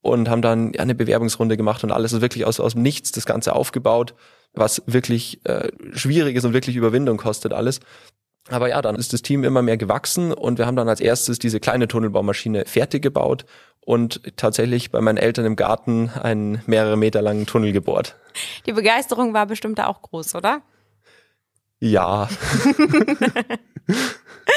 und 0.00 0.28
haben 0.28 0.42
dann 0.42 0.72
ja, 0.72 0.80
eine 0.80 0.94
Bewerbungsrunde 0.94 1.56
gemacht 1.56 1.84
und 1.84 1.92
alles 1.92 2.12
ist 2.12 2.20
wirklich 2.20 2.44
aus, 2.44 2.60
aus 2.60 2.72
dem 2.74 2.82
Nichts 2.82 3.12
das 3.12 3.26
Ganze 3.26 3.54
aufgebaut, 3.54 4.14
was 4.54 4.82
wirklich 4.86 5.44
äh, 5.44 5.70
schwierig 5.92 6.36
ist 6.36 6.44
und 6.44 6.52
wirklich 6.52 6.76
Überwindung 6.76 7.16
kostet 7.16 7.52
alles. 7.52 7.80
Aber 8.50 8.68
ja, 8.68 8.80
dann 8.80 8.96
ist 8.96 9.12
das 9.12 9.22
Team 9.22 9.44
immer 9.44 9.62
mehr 9.62 9.76
gewachsen 9.76 10.32
und 10.32 10.58
wir 10.58 10.66
haben 10.66 10.76
dann 10.76 10.88
als 10.88 11.00
erstes 11.00 11.38
diese 11.38 11.60
kleine 11.60 11.86
Tunnelbaumaschine 11.86 12.64
fertig 12.64 13.02
gebaut 13.02 13.44
und 13.80 14.36
tatsächlich 14.36 14.90
bei 14.90 15.00
meinen 15.00 15.18
Eltern 15.18 15.44
im 15.44 15.56
Garten 15.56 16.10
einen 16.10 16.62
mehrere 16.66 16.96
Meter 16.96 17.22
langen 17.22 17.46
Tunnel 17.46 17.72
gebohrt. 17.72 18.16
Die 18.66 18.72
Begeisterung 18.72 19.34
war 19.34 19.46
bestimmt 19.46 19.78
da 19.78 19.86
auch 19.86 20.02
groß, 20.02 20.34
oder? 20.34 20.62
Ja. 21.80 22.28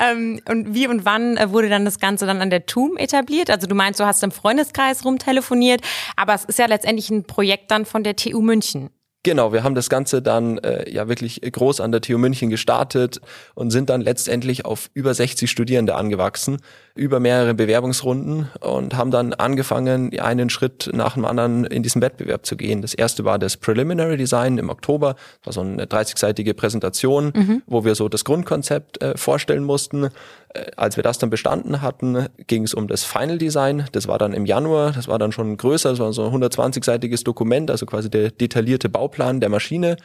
Ähm, 0.00 0.40
und 0.48 0.74
wie 0.74 0.86
und 0.86 1.04
wann 1.04 1.36
äh, 1.36 1.50
wurde 1.50 1.68
dann 1.68 1.84
das 1.84 1.98
Ganze 1.98 2.24
dann 2.24 2.40
an 2.40 2.50
der 2.50 2.66
TUM 2.66 2.96
etabliert? 2.96 3.50
Also 3.50 3.66
du 3.66 3.74
meinst, 3.74 3.98
du 3.98 4.06
hast 4.06 4.22
im 4.22 4.30
Freundeskreis 4.30 5.04
rumtelefoniert, 5.04 5.80
aber 6.14 6.34
es 6.34 6.44
ist 6.44 6.60
ja 6.60 6.66
letztendlich 6.66 7.10
ein 7.10 7.24
Projekt 7.24 7.72
dann 7.72 7.84
von 7.84 8.04
der 8.04 8.14
TU 8.14 8.40
München. 8.40 8.90
Genau, 9.24 9.52
wir 9.52 9.64
haben 9.64 9.74
das 9.74 9.90
Ganze 9.90 10.22
dann 10.22 10.58
äh, 10.58 10.88
ja 10.90 11.08
wirklich 11.08 11.40
groß 11.40 11.80
an 11.80 11.90
der 11.90 12.00
TU 12.00 12.18
München 12.18 12.50
gestartet 12.50 13.20
und 13.56 13.70
sind 13.70 13.90
dann 13.90 14.00
letztendlich 14.00 14.64
auf 14.64 14.90
über 14.94 15.12
60 15.12 15.50
Studierende 15.50 15.96
angewachsen, 15.96 16.58
über 16.94 17.18
mehrere 17.18 17.52
Bewerbungsrunden 17.54 18.48
und 18.60 18.96
haben 18.96 19.10
dann 19.10 19.32
angefangen, 19.32 20.16
einen 20.20 20.50
Schritt 20.50 20.90
nach 20.92 21.14
dem 21.14 21.24
anderen 21.24 21.64
in 21.64 21.82
diesen 21.82 22.00
Wettbewerb 22.00 22.46
zu 22.46 22.56
gehen. 22.56 22.80
Das 22.80 22.94
erste 22.94 23.24
war 23.24 23.40
das 23.40 23.56
Preliminary 23.56 24.16
Design 24.16 24.56
im 24.56 24.70
Oktober, 24.70 25.16
das 25.42 25.56
war 25.56 25.64
so 25.64 25.68
eine 25.68 25.86
30-seitige 25.86 26.54
Präsentation, 26.54 27.32
mhm. 27.34 27.62
wo 27.66 27.84
wir 27.84 27.96
so 27.96 28.08
das 28.08 28.24
Grundkonzept 28.24 29.02
äh, 29.02 29.16
vorstellen 29.16 29.64
mussten. 29.64 30.10
Äh, 30.54 30.70
als 30.76 30.96
wir 30.96 31.02
das 31.02 31.18
dann 31.18 31.30
bestanden 31.30 31.82
hatten, 31.82 32.26
ging 32.46 32.64
es 32.64 32.74
um 32.74 32.88
das 32.88 33.04
Final 33.04 33.38
Design. 33.38 33.86
Das 33.92 34.08
war 34.08 34.18
dann 34.18 34.32
im 34.32 34.46
Januar, 34.46 34.92
das 34.92 35.08
war 35.08 35.18
dann 35.18 35.32
schon 35.32 35.56
größer, 35.56 35.90
das 35.90 35.98
war 35.98 36.12
so 36.12 36.24
ein 36.24 36.32
120-seitiges 36.32 37.24
Dokument, 37.24 37.70
also 37.70 37.86
quasi 37.86 38.10
der 38.10 38.30
detaillierte 38.30 38.88
Bauplan 38.88 39.40
der 39.40 39.48
Maschine. 39.48 39.96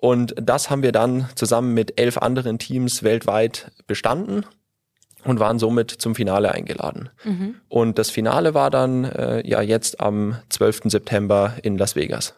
Und 0.00 0.34
das 0.36 0.68
haben 0.68 0.82
wir 0.82 0.92
dann 0.92 1.28
zusammen 1.36 1.74
mit 1.74 2.00
elf 2.00 2.18
anderen 2.18 2.58
Teams 2.58 3.02
weltweit 3.02 3.70
bestanden 3.86 4.44
und 5.24 5.38
waren 5.38 5.58
somit 5.58 5.90
zum 5.90 6.14
Finale 6.14 6.52
eingeladen. 6.52 7.10
Mhm. 7.24 7.54
Und 7.68 7.98
das 7.98 8.10
Finale 8.10 8.54
war 8.54 8.70
dann 8.70 9.04
äh, 9.04 9.46
ja 9.48 9.62
jetzt 9.62 10.00
am 10.00 10.36
12. 10.48 10.82
September 10.86 11.54
in 11.62 11.78
Las 11.78 11.94
Vegas. 11.94 12.34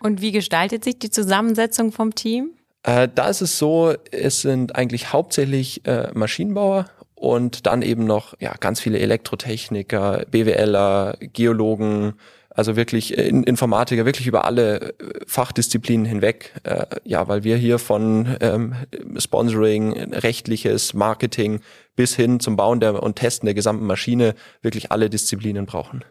Und 0.00 0.20
wie 0.20 0.32
gestaltet 0.32 0.84
sich 0.84 0.98
die 0.98 1.10
Zusammensetzung 1.10 1.92
vom 1.92 2.14
Team? 2.14 2.55
Äh, 2.86 3.08
da 3.12 3.28
ist 3.28 3.40
es 3.40 3.58
so, 3.58 3.94
es 4.12 4.42
sind 4.42 4.76
eigentlich 4.76 5.12
hauptsächlich 5.12 5.84
äh, 5.86 6.08
Maschinenbauer 6.14 6.86
und 7.16 7.66
dann 7.66 7.82
eben 7.82 8.04
noch 8.04 8.34
ja 8.38 8.54
ganz 8.60 8.80
viele 8.80 9.00
Elektrotechniker, 9.00 10.24
BWLer, 10.30 11.16
Geologen, 11.32 12.14
also 12.48 12.76
wirklich 12.76 13.18
in 13.18 13.42
Informatiker, 13.42 14.06
wirklich 14.06 14.28
über 14.28 14.44
alle 14.44 14.90
äh, 14.90 14.92
Fachdisziplinen 15.26 16.06
hinweg. 16.06 16.52
Äh, 16.62 16.86
ja, 17.02 17.26
weil 17.26 17.42
wir 17.42 17.56
hier 17.56 17.80
von 17.80 18.36
ähm, 18.40 18.76
Sponsoring, 19.18 20.14
rechtliches, 20.14 20.94
Marketing 20.94 21.62
bis 21.96 22.14
hin 22.14 22.38
zum 22.38 22.54
Bauen 22.54 22.78
der 22.78 23.02
und 23.02 23.16
Testen 23.16 23.46
der 23.46 23.54
gesamten 23.54 23.84
Maschine 23.84 24.36
wirklich 24.62 24.92
alle 24.92 25.10
Disziplinen 25.10 25.66
brauchen. 25.66 26.04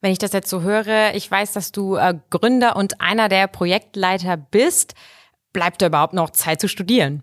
Wenn 0.00 0.12
ich 0.12 0.18
das 0.18 0.32
jetzt 0.32 0.48
so 0.48 0.62
höre, 0.62 1.14
ich 1.14 1.30
weiß, 1.30 1.52
dass 1.52 1.72
du 1.72 1.96
äh, 1.96 2.14
Gründer 2.30 2.76
und 2.76 3.02
einer 3.02 3.28
der 3.28 3.48
Projektleiter 3.48 4.38
bist 4.38 4.94
bleibt 5.56 5.80
da 5.80 5.86
überhaupt 5.86 6.12
noch 6.12 6.28
Zeit 6.30 6.60
zu 6.60 6.68
studieren? 6.68 7.22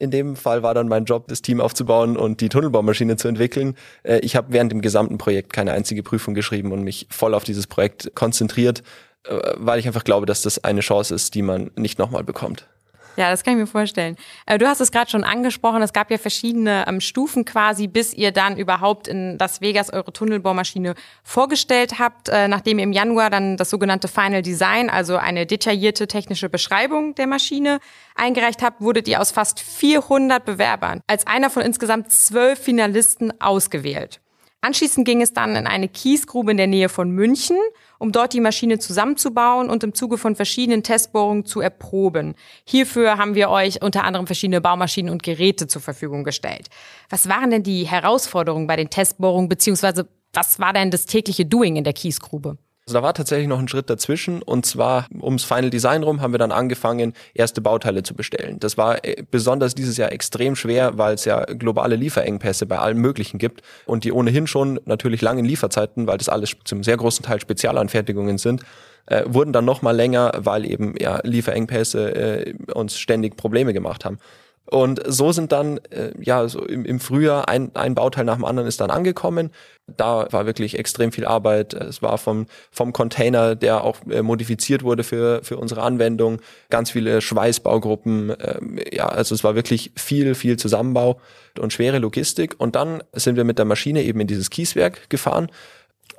In 0.00 0.10
dem 0.10 0.34
Fall 0.34 0.64
war 0.64 0.74
dann 0.74 0.88
mein 0.88 1.04
Job, 1.04 1.28
das 1.28 1.42
Team 1.42 1.60
aufzubauen 1.60 2.16
und 2.16 2.40
die 2.40 2.48
Tunnelbaumaschine 2.48 3.16
zu 3.16 3.28
entwickeln. 3.28 3.76
Äh, 4.02 4.18
ich 4.18 4.34
habe 4.34 4.48
während 4.50 4.72
dem 4.72 4.82
gesamten 4.82 5.16
Projekt 5.16 5.52
keine 5.52 5.70
einzige 5.70 6.02
Prüfung 6.02 6.34
geschrieben 6.34 6.72
und 6.72 6.82
mich 6.82 7.06
voll 7.08 7.34
auf 7.34 7.44
dieses 7.44 7.68
Projekt 7.68 8.16
konzentriert, 8.16 8.82
äh, 9.28 9.38
weil 9.54 9.78
ich 9.78 9.86
einfach 9.86 10.02
glaube, 10.02 10.26
dass 10.26 10.42
das 10.42 10.64
eine 10.64 10.80
Chance 10.80 11.14
ist, 11.14 11.36
die 11.36 11.42
man 11.42 11.70
nicht 11.76 12.00
nochmal 12.00 12.24
bekommt. 12.24 12.68
Ja, 13.16 13.30
das 13.30 13.44
kann 13.44 13.54
ich 13.54 13.60
mir 13.60 13.66
vorstellen. 13.66 14.16
Äh, 14.46 14.58
du 14.58 14.66
hast 14.66 14.80
es 14.80 14.90
gerade 14.90 15.10
schon 15.10 15.24
angesprochen, 15.24 15.82
es 15.82 15.92
gab 15.92 16.10
ja 16.10 16.18
verschiedene 16.18 16.84
ähm, 16.88 17.00
Stufen 17.00 17.44
quasi, 17.44 17.86
bis 17.86 18.14
ihr 18.14 18.32
dann 18.32 18.56
überhaupt 18.56 19.06
in 19.06 19.36
Las 19.38 19.60
Vegas 19.60 19.92
eure 19.92 20.12
Tunnelbohrmaschine 20.12 20.94
vorgestellt 21.22 21.98
habt, 21.98 22.30
äh, 22.30 22.48
nachdem 22.48 22.78
ihr 22.78 22.84
im 22.84 22.92
Januar 22.92 23.28
dann 23.28 23.56
das 23.56 23.68
sogenannte 23.70 24.08
Final 24.08 24.42
Design, 24.42 24.88
also 24.88 25.16
eine 25.16 25.44
detaillierte 25.46 26.06
technische 26.06 26.48
Beschreibung 26.48 27.14
der 27.14 27.26
Maschine 27.26 27.80
eingereicht 28.14 28.62
habt, 28.62 28.80
wurdet 28.80 29.08
ihr 29.08 29.20
aus 29.20 29.30
fast 29.30 29.60
400 29.60 30.44
Bewerbern 30.44 31.00
als 31.06 31.26
einer 31.26 31.50
von 31.50 31.62
insgesamt 31.62 32.12
zwölf 32.12 32.58
Finalisten 32.58 33.40
ausgewählt. 33.40 34.21
Anschließend 34.64 35.04
ging 35.04 35.20
es 35.20 35.32
dann 35.32 35.56
in 35.56 35.66
eine 35.66 35.88
Kiesgrube 35.88 36.52
in 36.52 36.56
der 36.56 36.68
Nähe 36.68 36.88
von 36.88 37.10
München, 37.10 37.56
um 37.98 38.12
dort 38.12 38.32
die 38.32 38.40
Maschine 38.40 38.78
zusammenzubauen 38.78 39.68
und 39.68 39.82
im 39.82 39.92
Zuge 39.92 40.18
von 40.18 40.36
verschiedenen 40.36 40.84
Testbohrungen 40.84 41.44
zu 41.44 41.60
erproben. 41.60 42.36
Hierfür 42.64 43.18
haben 43.18 43.34
wir 43.34 43.50
euch 43.50 43.82
unter 43.82 44.04
anderem 44.04 44.26
verschiedene 44.26 44.60
Baumaschinen 44.60 45.10
und 45.10 45.24
Geräte 45.24 45.66
zur 45.66 45.82
Verfügung 45.82 46.22
gestellt. 46.22 46.68
Was 47.10 47.28
waren 47.28 47.50
denn 47.50 47.64
die 47.64 47.88
Herausforderungen 47.88 48.68
bei 48.68 48.76
den 48.76 48.88
Testbohrungen, 48.88 49.48
beziehungsweise 49.48 50.08
was 50.32 50.60
war 50.60 50.72
denn 50.72 50.92
das 50.92 51.06
tägliche 51.06 51.44
Doing 51.44 51.74
in 51.74 51.82
der 51.82 51.92
Kiesgrube? 51.92 52.56
Also 52.86 52.98
da 52.98 53.02
war 53.04 53.14
tatsächlich 53.14 53.46
noch 53.46 53.60
ein 53.60 53.68
Schritt 53.68 53.88
dazwischen 53.88 54.42
und 54.42 54.66
zwar 54.66 55.06
ums 55.20 55.44
Final 55.44 55.70
Design 55.70 56.02
rum 56.02 56.20
haben 56.20 56.34
wir 56.34 56.38
dann 56.38 56.50
angefangen, 56.50 57.12
erste 57.32 57.60
Bauteile 57.60 58.02
zu 58.02 58.14
bestellen. 58.14 58.58
Das 58.58 58.76
war 58.76 59.04
äh, 59.04 59.22
besonders 59.30 59.76
dieses 59.76 59.96
Jahr 59.96 60.10
extrem 60.10 60.56
schwer, 60.56 60.98
weil 60.98 61.14
es 61.14 61.24
ja 61.24 61.44
globale 61.44 61.94
Lieferengpässe 61.94 62.66
bei 62.66 62.78
allem 62.78 62.98
Möglichen 62.98 63.38
gibt 63.38 63.62
und 63.86 64.02
die 64.02 64.10
ohnehin 64.10 64.48
schon 64.48 64.80
natürlich 64.84 65.22
langen 65.22 65.44
Lieferzeiten, 65.44 66.08
weil 66.08 66.18
das 66.18 66.28
alles 66.28 66.56
zum 66.64 66.82
sehr 66.82 66.96
großen 66.96 67.24
Teil 67.24 67.40
Spezialanfertigungen 67.40 68.38
sind, 68.38 68.64
äh, 69.06 69.22
wurden 69.26 69.52
dann 69.52 69.64
noch 69.64 69.82
mal 69.82 69.94
länger, 69.94 70.32
weil 70.38 70.68
eben 70.68 70.94
ja 70.98 71.20
Lieferengpässe 71.22 72.14
äh, 72.14 72.54
uns 72.74 72.98
ständig 72.98 73.36
Probleme 73.36 73.72
gemacht 73.72 74.04
haben. 74.04 74.18
Und 74.66 75.02
so 75.06 75.32
sind 75.32 75.52
dann, 75.52 75.78
äh, 75.90 76.12
ja, 76.20 76.46
so 76.48 76.64
im, 76.64 76.84
im 76.84 77.00
Frühjahr 77.00 77.48
ein, 77.48 77.74
ein 77.74 77.94
Bauteil 77.94 78.24
nach 78.24 78.36
dem 78.36 78.44
anderen 78.44 78.68
ist 78.68 78.80
dann 78.80 78.90
angekommen. 78.90 79.50
Da 79.86 80.28
war 80.30 80.46
wirklich 80.46 80.78
extrem 80.78 81.12
viel 81.12 81.26
Arbeit. 81.26 81.74
Es 81.74 82.00
war 82.00 82.16
vom, 82.16 82.46
vom 82.70 82.92
Container, 82.92 83.56
der 83.56 83.82
auch 83.82 83.98
äh, 84.08 84.22
modifiziert 84.22 84.82
wurde 84.84 85.02
für, 85.04 85.42
für 85.42 85.56
unsere 85.56 85.82
Anwendung, 85.82 86.40
ganz 86.70 86.92
viele 86.92 87.20
Schweißbaugruppen. 87.20 88.30
Äh, 88.30 88.96
ja, 88.96 89.08
also 89.08 89.34
es 89.34 89.42
war 89.42 89.54
wirklich 89.56 89.92
viel, 89.96 90.34
viel 90.34 90.56
Zusammenbau 90.56 91.20
und 91.58 91.72
schwere 91.72 91.98
Logistik. 91.98 92.54
Und 92.58 92.76
dann 92.76 93.02
sind 93.12 93.36
wir 93.36 93.44
mit 93.44 93.58
der 93.58 93.66
Maschine 93.66 94.02
eben 94.04 94.20
in 94.20 94.26
dieses 94.26 94.48
Kieswerk 94.48 95.10
gefahren 95.10 95.50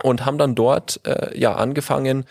und 0.03 0.25
haben 0.25 0.37
dann 0.37 0.53
dort 0.53 0.99
äh, 1.05 1.37
ja 1.37 1.55
angefangen, 1.55 2.25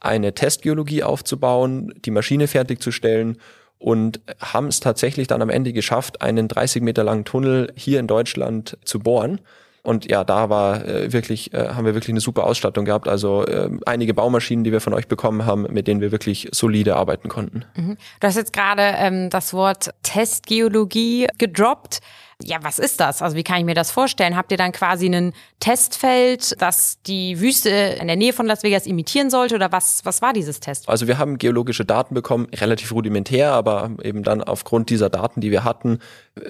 eine 0.00 0.32
Testgeologie 0.32 1.02
aufzubauen, 1.02 1.92
die 2.04 2.10
Maschine 2.10 2.46
fertigzustellen 2.46 3.38
und 3.78 4.20
haben 4.40 4.68
es 4.68 4.80
tatsächlich 4.80 5.26
dann 5.26 5.42
am 5.42 5.50
Ende 5.50 5.72
geschafft, 5.72 6.22
einen 6.22 6.48
30 6.48 6.82
Meter 6.82 7.04
langen 7.04 7.24
Tunnel 7.24 7.72
hier 7.76 8.00
in 8.00 8.06
Deutschland 8.06 8.76
zu 8.84 8.98
bohren. 8.98 9.40
Und 9.82 10.10
ja, 10.10 10.24
da 10.24 10.50
war 10.50 10.84
äh, 10.84 11.12
wirklich, 11.12 11.54
äh, 11.54 11.68
haben 11.68 11.86
wir 11.86 11.94
wirklich 11.94 12.10
eine 12.10 12.20
super 12.20 12.44
Ausstattung 12.44 12.84
gehabt. 12.84 13.08
Also 13.08 13.46
äh, 13.46 13.70
einige 13.86 14.12
Baumaschinen, 14.12 14.64
die 14.64 14.72
wir 14.72 14.80
von 14.80 14.92
euch 14.92 15.08
bekommen 15.08 15.46
haben, 15.46 15.62
mit 15.70 15.86
denen 15.86 16.00
wir 16.00 16.12
wirklich 16.12 16.48
solide 16.52 16.96
arbeiten 16.96 17.28
konnten. 17.28 17.64
Mhm. 17.74 17.96
Du 18.20 18.26
hast 18.26 18.36
jetzt 18.36 18.52
gerade 18.52 18.82
ähm, 18.82 19.30
das 19.30 19.54
Wort 19.54 19.90
Testgeologie 20.02 21.28
gedroppt. 21.38 22.00
Ja, 22.44 22.58
was 22.62 22.78
ist 22.78 23.00
das? 23.00 23.20
Also 23.20 23.34
wie 23.36 23.42
kann 23.42 23.58
ich 23.58 23.64
mir 23.64 23.74
das 23.74 23.90
vorstellen? 23.90 24.36
Habt 24.36 24.52
ihr 24.52 24.56
dann 24.56 24.70
quasi 24.70 25.06
ein 25.08 25.32
Testfeld, 25.58 26.54
das 26.62 27.02
die 27.02 27.40
Wüste 27.40 27.68
in 27.68 28.06
der 28.06 28.14
Nähe 28.14 28.32
von 28.32 28.46
Las 28.46 28.62
Vegas 28.62 28.86
imitieren 28.86 29.28
sollte 29.28 29.56
oder 29.56 29.72
was, 29.72 30.04
was 30.04 30.22
war 30.22 30.32
dieses 30.32 30.60
Test? 30.60 30.88
Also 30.88 31.08
wir 31.08 31.18
haben 31.18 31.38
geologische 31.38 31.84
Daten 31.84 32.14
bekommen, 32.14 32.46
relativ 32.54 32.92
rudimentär, 32.92 33.52
aber 33.52 33.90
eben 34.04 34.22
dann 34.22 34.42
aufgrund 34.42 34.88
dieser 34.90 35.10
Daten, 35.10 35.40
die 35.40 35.50
wir 35.50 35.64
hatten, 35.64 35.98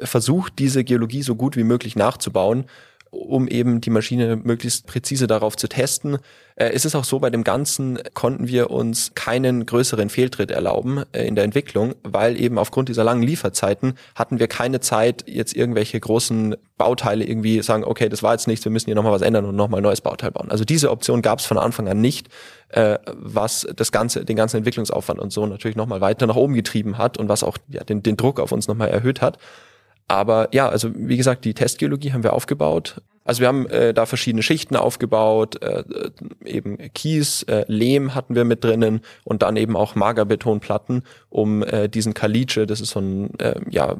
versucht, 0.02 0.58
diese 0.58 0.84
Geologie 0.84 1.22
so 1.22 1.36
gut 1.36 1.56
wie 1.56 1.64
möglich 1.64 1.96
nachzubauen 1.96 2.66
um 3.10 3.48
eben 3.48 3.80
die 3.80 3.90
Maschine 3.90 4.36
möglichst 4.36 4.86
präzise 4.86 5.26
darauf 5.26 5.56
zu 5.56 5.68
testen. 5.68 6.18
Äh, 6.56 6.74
ist 6.74 6.94
auch 6.94 7.04
so, 7.04 7.20
bei 7.20 7.30
dem 7.30 7.44
Ganzen 7.44 7.98
konnten 8.14 8.48
wir 8.48 8.70
uns 8.70 9.12
keinen 9.14 9.64
größeren 9.64 10.10
Fehltritt 10.10 10.50
erlauben 10.50 11.04
äh, 11.12 11.26
in 11.26 11.34
der 11.34 11.44
Entwicklung, 11.44 11.94
weil 12.02 12.40
eben 12.40 12.58
aufgrund 12.58 12.88
dieser 12.88 13.04
langen 13.04 13.22
Lieferzeiten 13.22 13.94
hatten 14.14 14.40
wir 14.40 14.48
keine 14.48 14.80
Zeit, 14.80 15.24
jetzt 15.26 15.54
irgendwelche 15.54 16.00
großen 16.00 16.56
Bauteile 16.76 17.24
irgendwie 17.24 17.62
sagen, 17.62 17.84
okay, 17.84 18.08
das 18.08 18.22
war 18.22 18.32
jetzt 18.32 18.48
nichts, 18.48 18.64
wir 18.64 18.72
müssen 18.72 18.86
hier 18.86 18.94
nochmal 18.94 19.12
was 19.12 19.22
ändern 19.22 19.44
und 19.44 19.56
nochmal 19.56 19.80
ein 19.80 19.84
neues 19.84 20.00
Bauteil 20.00 20.30
bauen. 20.30 20.50
Also 20.50 20.64
diese 20.64 20.90
Option 20.90 21.22
gab 21.22 21.38
es 21.38 21.46
von 21.46 21.58
Anfang 21.58 21.88
an 21.88 22.00
nicht, 22.00 22.28
äh, 22.70 22.98
was 23.06 23.66
das 23.76 23.92
ganze, 23.92 24.24
den 24.24 24.36
ganzen 24.36 24.58
Entwicklungsaufwand 24.58 25.20
und 25.20 25.32
so 25.32 25.46
natürlich 25.46 25.76
nochmal 25.76 26.00
weiter 26.00 26.26
nach 26.26 26.36
oben 26.36 26.54
getrieben 26.54 26.98
hat 26.98 27.18
und 27.18 27.28
was 27.28 27.42
auch 27.42 27.56
ja, 27.68 27.84
den, 27.84 28.02
den 28.02 28.16
Druck 28.16 28.40
auf 28.40 28.52
uns 28.52 28.68
nochmal 28.68 28.88
erhöht 28.88 29.22
hat. 29.22 29.38
Aber 30.08 30.48
ja, 30.52 30.68
also 30.68 30.90
wie 30.94 31.18
gesagt, 31.18 31.44
die 31.44 31.54
Testgeologie 31.54 32.12
haben 32.12 32.22
wir 32.22 32.32
aufgebaut. 32.32 33.02
Also 33.24 33.42
wir 33.42 33.48
haben 33.48 33.68
äh, 33.68 33.92
da 33.92 34.06
verschiedene 34.06 34.42
Schichten 34.42 34.74
aufgebaut, 34.74 35.60
äh, 35.62 35.84
eben 36.46 36.78
Kies, 36.94 37.42
äh, 37.42 37.66
Lehm 37.68 38.14
hatten 38.14 38.34
wir 38.34 38.46
mit 38.46 38.64
drinnen 38.64 39.02
und 39.24 39.42
dann 39.42 39.58
eben 39.58 39.76
auch 39.76 39.94
Magerbetonplatten, 39.94 41.02
um 41.28 41.62
äh, 41.62 41.90
diesen 41.90 42.14
Kaliche, 42.14 42.66
das 42.66 42.80
ist 42.80 42.90
so 42.90 43.00
ein 43.00 43.38
äh, 43.38 43.60
ja, 43.68 43.96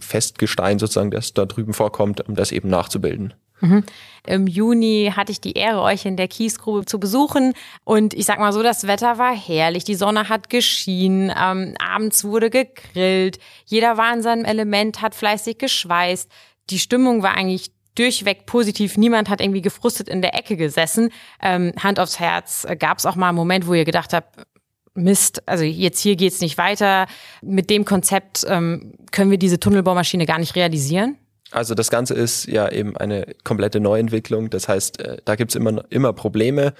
Festgestein 0.00 0.80
sozusagen, 0.80 1.12
das 1.12 1.32
da 1.32 1.46
drüben 1.46 1.74
vorkommt, 1.74 2.28
um 2.28 2.34
das 2.34 2.50
eben 2.50 2.68
nachzubilden. 2.68 3.34
Mhm. 3.60 3.84
Im 4.26 4.46
Juni 4.46 5.12
hatte 5.14 5.32
ich 5.32 5.40
die 5.40 5.52
Ehre, 5.52 5.80
euch 5.80 6.04
in 6.04 6.16
der 6.16 6.28
Kiesgrube 6.28 6.84
zu 6.84 7.00
besuchen. 7.00 7.54
Und 7.84 8.14
ich 8.14 8.26
sag 8.26 8.38
mal 8.38 8.52
so, 8.52 8.62
das 8.62 8.86
Wetter 8.86 9.18
war 9.18 9.34
herrlich. 9.34 9.84
Die 9.84 9.94
Sonne 9.94 10.28
hat 10.28 10.50
geschienen. 10.50 11.32
Ähm, 11.36 11.74
abends 11.78 12.24
wurde 12.24 12.50
gegrillt. 12.50 13.38
Jeder 13.64 13.96
war 13.96 14.12
in 14.12 14.22
seinem 14.22 14.44
Element, 14.44 15.00
hat 15.00 15.14
fleißig 15.14 15.58
geschweißt. 15.58 16.30
Die 16.70 16.78
Stimmung 16.78 17.22
war 17.22 17.34
eigentlich 17.34 17.70
durchweg 17.94 18.46
positiv. 18.46 18.96
Niemand 18.96 19.30
hat 19.30 19.40
irgendwie 19.40 19.62
gefrustet 19.62 20.08
in 20.08 20.20
der 20.20 20.34
Ecke 20.34 20.56
gesessen. 20.56 21.10
Ähm, 21.40 21.72
Hand 21.82 21.98
aufs 21.98 22.20
Herz. 22.20 22.64
Äh, 22.68 22.76
Gab 22.76 22.98
es 22.98 23.06
auch 23.06 23.16
mal 23.16 23.28
einen 23.28 23.36
Moment, 23.36 23.66
wo 23.66 23.74
ihr 23.74 23.84
gedacht 23.84 24.12
habt, 24.12 24.46
Mist, 24.94 25.46
also 25.46 25.62
jetzt 25.62 26.00
hier 26.00 26.16
geht's 26.16 26.40
nicht 26.40 26.56
weiter. 26.58 27.06
Mit 27.42 27.68
dem 27.68 27.84
Konzept 27.84 28.46
ähm, 28.48 28.94
können 29.12 29.30
wir 29.30 29.38
diese 29.38 29.60
Tunnelbaumaschine 29.60 30.24
gar 30.24 30.38
nicht 30.38 30.56
realisieren? 30.56 31.18
Also 31.50 31.74
das 31.74 31.90
Ganze 31.90 32.14
ist 32.14 32.46
ja 32.46 32.68
eben 32.70 32.96
eine 32.96 33.26
komplette 33.44 33.80
Neuentwicklung. 33.80 34.50
Das 34.50 34.68
heißt, 34.68 35.00
äh, 35.00 35.18
da 35.24 35.36
gibt's 35.36 35.54
immer, 35.54 35.84
immer 35.90 36.12
Probleme. 36.12 36.74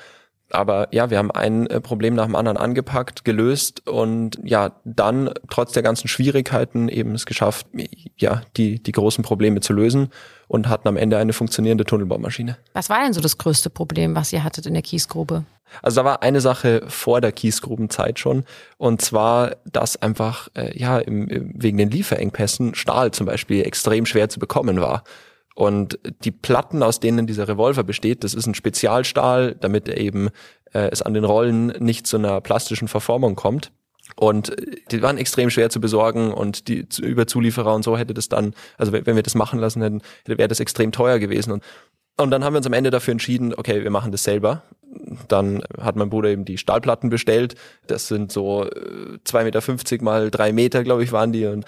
Aber 0.51 0.89
ja, 0.93 1.11
wir 1.11 1.19
haben 1.19 1.31
ein 1.31 1.67
äh, 1.67 1.81
Problem 1.81 2.15
nach 2.15 2.27
dem 2.27 2.37
anderen 2.37 2.57
angepackt, 2.57 3.25
gelöst 3.25 3.87
und 3.89 4.39
ja, 4.45 4.73
dann 4.85 5.31
trotz 5.51 5.73
der 5.73 5.83
ganzen 5.83 6.07
Schwierigkeiten 6.09 6.89
eben 6.89 7.15
es 7.15 7.27
geschafft, 7.27 7.67
ja, 8.17 8.43
die, 8.57 8.81
die 8.81 8.93
großen 8.93 9.25
Probleme 9.25 9.61
zu 9.61 9.73
lösen 9.73 10.11
und 10.47 10.69
hatten 10.69 10.87
am 10.87 10.97
Ende 10.97 11.19
eine 11.19 11.33
funktionierende 11.33 11.85
Tunnelbaumaschine. 11.85 12.57
Was 12.75 12.89
war 12.91 13.03
denn 13.03 13.13
so 13.13 13.21
das 13.21 13.39
größte 13.39 13.71
Problem, 13.71 14.15
was 14.15 14.33
ihr 14.33 14.45
hattet 14.45 14.67
in 14.67 14.75
der 14.75 14.83
Kiesgrube? 14.83 15.45
Also 15.83 16.01
da 16.01 16.05
war 16.05 16.23
eine 16.23 16.41
Sache 16.41 16.85
vor 16.87 17.21
der 17.21 17.33
Kiesgrubenzeit 17.33 18.21
schon 18.21 18.45
und 18.79 19.03
zwar, 19.03 19.57
dass 19.65 20.01
einfach 20.01 20.49
äh, 20.55 20.79
ja 20.79 20.99
im, 20.99 21.27
wegen 21.55 21.77
den 21.77 21.91
Lieferengpässen 21.91 22.77
Stahl 22.77 23.11
zum 23.11 23.27
Beispiel 23.27 23.67
extrem 23.67 24.07
schwer 24.07 24.29
zu 24.29 24.39
bekommen 24.39 24.81
war. 24.81 25.03
Und 25.57 25.99
die 26.23 26.33
Platten, 26.33 26.83
aus 26.83 27.01
denen 27.01 27.27
dieser 27.27 27.49
Revolver 27.49 27.83
besteht, 27.83 28.25
das 28.25 28.35
ist 28.35 28.47
ein 28.47 28.55
Spezialstahl, 28.55 29.55
damit 29.55 29.89
eben 29.89 30.29
äh, 30.75 30.91
es 30.93 31.01
an 31.01 31.15
den 31.15 31.25
Rollen 31.25 31.69
nicht 31.79 32.07
zu 32.07 32.19
einer 32.19 32.43
plastischen 32.43 32.89
Verformung 32.89 33.37
kommt. 33.37 33.73
Und 34.17 34.55
die 34.91 35.01
waren 35.01 35.17
extrem 35.17 35.49
schwer 35.49 35.71
zu 35.71 35.81
besorgen 35.81 36.31
und 36.31 36.69
die 36.69 36.87
über 37.01 37.27
Zulieferer 37.27 37.75
und 37.75 37.85
so 37.85 37.97
hätte 37.97 38.13
das 38.13 38.29
dann, 38.29 38.53
also 38.77 38.93
wenn 38.93 39.17
wir 39.17 39.23
das 39.23 39.35
machen 39.35 39.59
lassen 39.59 39.81
hätten, 39.81 40.03
wäre 40.27 40.47
das 40.47 40.61
extrem 40.61 40.93
teuer 40.93 41.19
gewesen. 41.19 41.53
Und, 41.53 41.65
und 42.19 42.31
dann 42.31 42.45
haben 42.45 42.53
wir 42.53 42.59
uns 42.59 42.67
am 42.67 42.75
Ende 42.75 42.91
dafür 42.91 43.13
entschieden, 43.13 43.55
okay, 43.55 43.83
wir 43.83 43.91
machen 43.91 44.13
das 44.13 44.25
selber. 44.25 44.63
Dann 45.29 45.63
hat 45.81 45.97
mein 45.97 46.11
Bruder 46.11 46.29
eben 46.29 46.45
die 46.45 46.59
Stahlplatten 46.59 47.09
bestellt. 47.09 47.55
Das 47.87 48.09
sind 48.09 48.31
so 48.31 48.65
2,50 48.65 49.43
Meter 49.45 50.05
mal 50.05 50.31
drei 50.31 50.53
Meter, 50.53 50.85
glaube 50.85 51.03
ich, 51.03 51.13
waren 51.13 51.33
die. 51.33 51.47
Und 51.47 51.65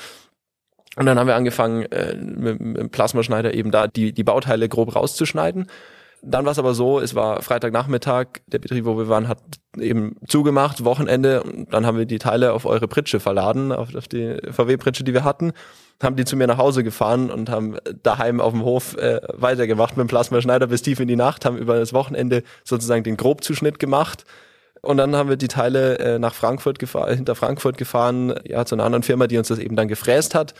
und 0.96 1.06
dann 1.06 1.18
haben 1.18 1.26
wir 1.26 1.36
angefangen, 1.36 1.84
äh, 1.92 2.16
mit, 2.16 2.60
mit 2.60 2.76
dem 2.76 2.90
Plasmaschneider 2.90 3.54
eben 3.54 3.70
da 3.70 3.86
die, 3.86 4.12
die 4.12 4.24
Bauteile 4.24 4.68
grob 4.68 4.94
rauszuschneiden. 4.96 5.66
Dann 6.22 6.44
war 6.44 6.52
es 6.52 6.58
aber 6.58 6.74
so, 6.74 6.98
es 6.98 7.14
war 7.14 7.42
Freitagnachmittag, 7.42 8.26
der 8.48 8.58
Betrieb, 8.58 8.86
wo 8.86 8.98
wir 8.98 9.08
waren, 9.08 9.28
hat 9.28 9.38
eben 9.78 10.16
zugemacht, 10.26 10.84
Wochenende, 10.84 11.44
und 11.44 11.72
dann 11.72 11.86
haben 11.86 11.96
wir 11.96 12.06
die 12.06 12.18
Teile 12.18 12.52
auf 12.52 12.66
eure 12.66 12.88
Pritsche 12.88 13.20
verladen, 13.20 13.70
auf, 13.70 13.94
auf 13.94 14.08
die 14.08 14.36
VW-Pritsche, 14.50 15.04
die 15.04 15.14
wir 15.14 15.22
hatten, 15.22 15.52
haben 16.02 16.16
die 16.16 16.24
zu 16.24 16.36
mir 16.36 16.48
nach 16.48 16.58
Hause 16.58 16.82
gefahren 16.82 17.30
und 17.30 17.50
haben 17.50 17.76
daheim 18.02 18.40
auf 18.40 18.52
dem 18.52 18.64
Hof 18.64 18.96
äh, 18.96 19.20
weitergemacht 19.34 19.96
mit 19.96 20.06
dem 20.06 20.08
Plasmaschneider 20.08 20.66
bis 20.66 20.82
tief 20.82 20.98
in 20.98 21.06
die 21.06 21.16
Nacht, 21.16 21.44
haben 21.44 21.56
über 21.56 21.78
das 21.78 21.92
Wochenende 21.92 22.42
sozusagen 22.64 23.04
den 23.04 23.16
Grobzuschnitt 23.16 23.78
gemacht. 23.78 24.24
Und 24.80 24.96
dann 24.96 25.14
haben 25.14 25.28
wir 25.28 25.36
die 25.36 25.48
Teile 25.48 25.98
äh, 25.98 26.18
nach 26.18 26.34
Frankfurt 26.34 26.80
gefahren, 26.80 27.14
hinter 27.14 27.36
Frankfurt 27.36 27.78
gefahren, 27.78 28.34
ja, 28.44 28.64
zu 28.64 28.74
einer 28.74 28.84
anderen 28.84 29.02
Firma, 29.04 29.28
die 29.28 29.38
uns 29.38 29.48
das 29.48 29.58
eben 29.60 29.76
dann 29.76 29.86
gefräst 29.86 30.34
hat 30.34 30.54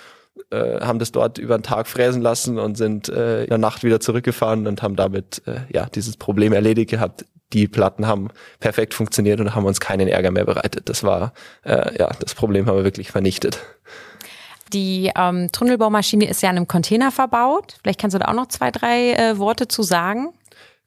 äh, 0.51 0.81
haben 0.81 0.99
das 0.99 1.13
dort 1.13 1.39
über 1.39 1.59
den 1.59 1.63
Tag 1.63 1.87
fräsen 1.87 2.23
lassen 2.23 2.59
und 2.59 2.77
sind 2.77 3.09
äh, 3.09 3.43
in 3.43 3.49
der 3.49 3.59
Nacht 3.59 3.85
wieder 3.85 4.01
zurückgefahren 4.01 4.67
und 4.67 4.83
haben 4.83 4.97
damit 4.97 5.43
äh, 5.47 5.61
ja 5.73 5.87
dieses 5.87 6.17
Problem 6.17 6.53
erledigt 6.53 6.91
gehabt. 6.91 7.25
Die 7.53 7.67
Platten 7.67 8.07
haben 8.07 8.29
perfekt 8.61 8.93
funktioniert 8.95 9.41
und 9.41 9.55
haben 9.55 9.65
uns 9.65 9.81
keinen 9.81 10.09
Ärger 10.09 10.31
mehr 10.31 10.45
bereitet. 10.45 10.89
Das 10.89 11.03
war 11.03 11.33
äh, 11.65 11.99
ja 11.99 12.11
das 12.21 12.35
Problem 12.35 12.67
haben 12.67 12.77
wir 12.77 12.85
wirklich 12.85 13.11
vernichtet. 13.11 13.61
Die 14.73 15.11
ähm, 15.17 15.51
Tunnelbaumaschine 15.51 16.29
ist 16.29 16.43
ja 16.43 16.51
in 16.51 16.57
einem 16.57 16.69
Container 16.69 17.11
verbaut. 17.11 17.77
Vielleicht 17.83 18.01
kannst 18.01 18.15
du 18.15 18.19
da 18.19 18.27
auch 18.27 18.35
noch 18.35 18.49
zwei, 18.49 18.71
drei 18.71 19.13
äh, 19.15 19.39
Worte 19.39 19.67
zu 19.69 19.83
sagen. 19.83 20.35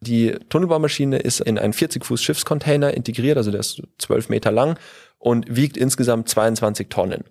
Die 0.01 0.35
Tunnelbaumaschine 0.49 1.17
ist 1.17 1.41
in 1.41 1.59
einen 1.59 1.73
40 1.73 2.05
Fuß 2.05 2.21
Schiffscontainer 2.21 2.93
integriert, 2.93 3.37
also 3.37 3.51
der 3.51 3.59
ist 3.59 3.81
12 3.99 4.29
Meter 4.29 4.51
lang 4.51 4.79
und 5.19 5.55
wiegt 5.55 5.77
insgesamt 5.77 6.27
22 6.27 6.89
Tonnen. 6.89 7.23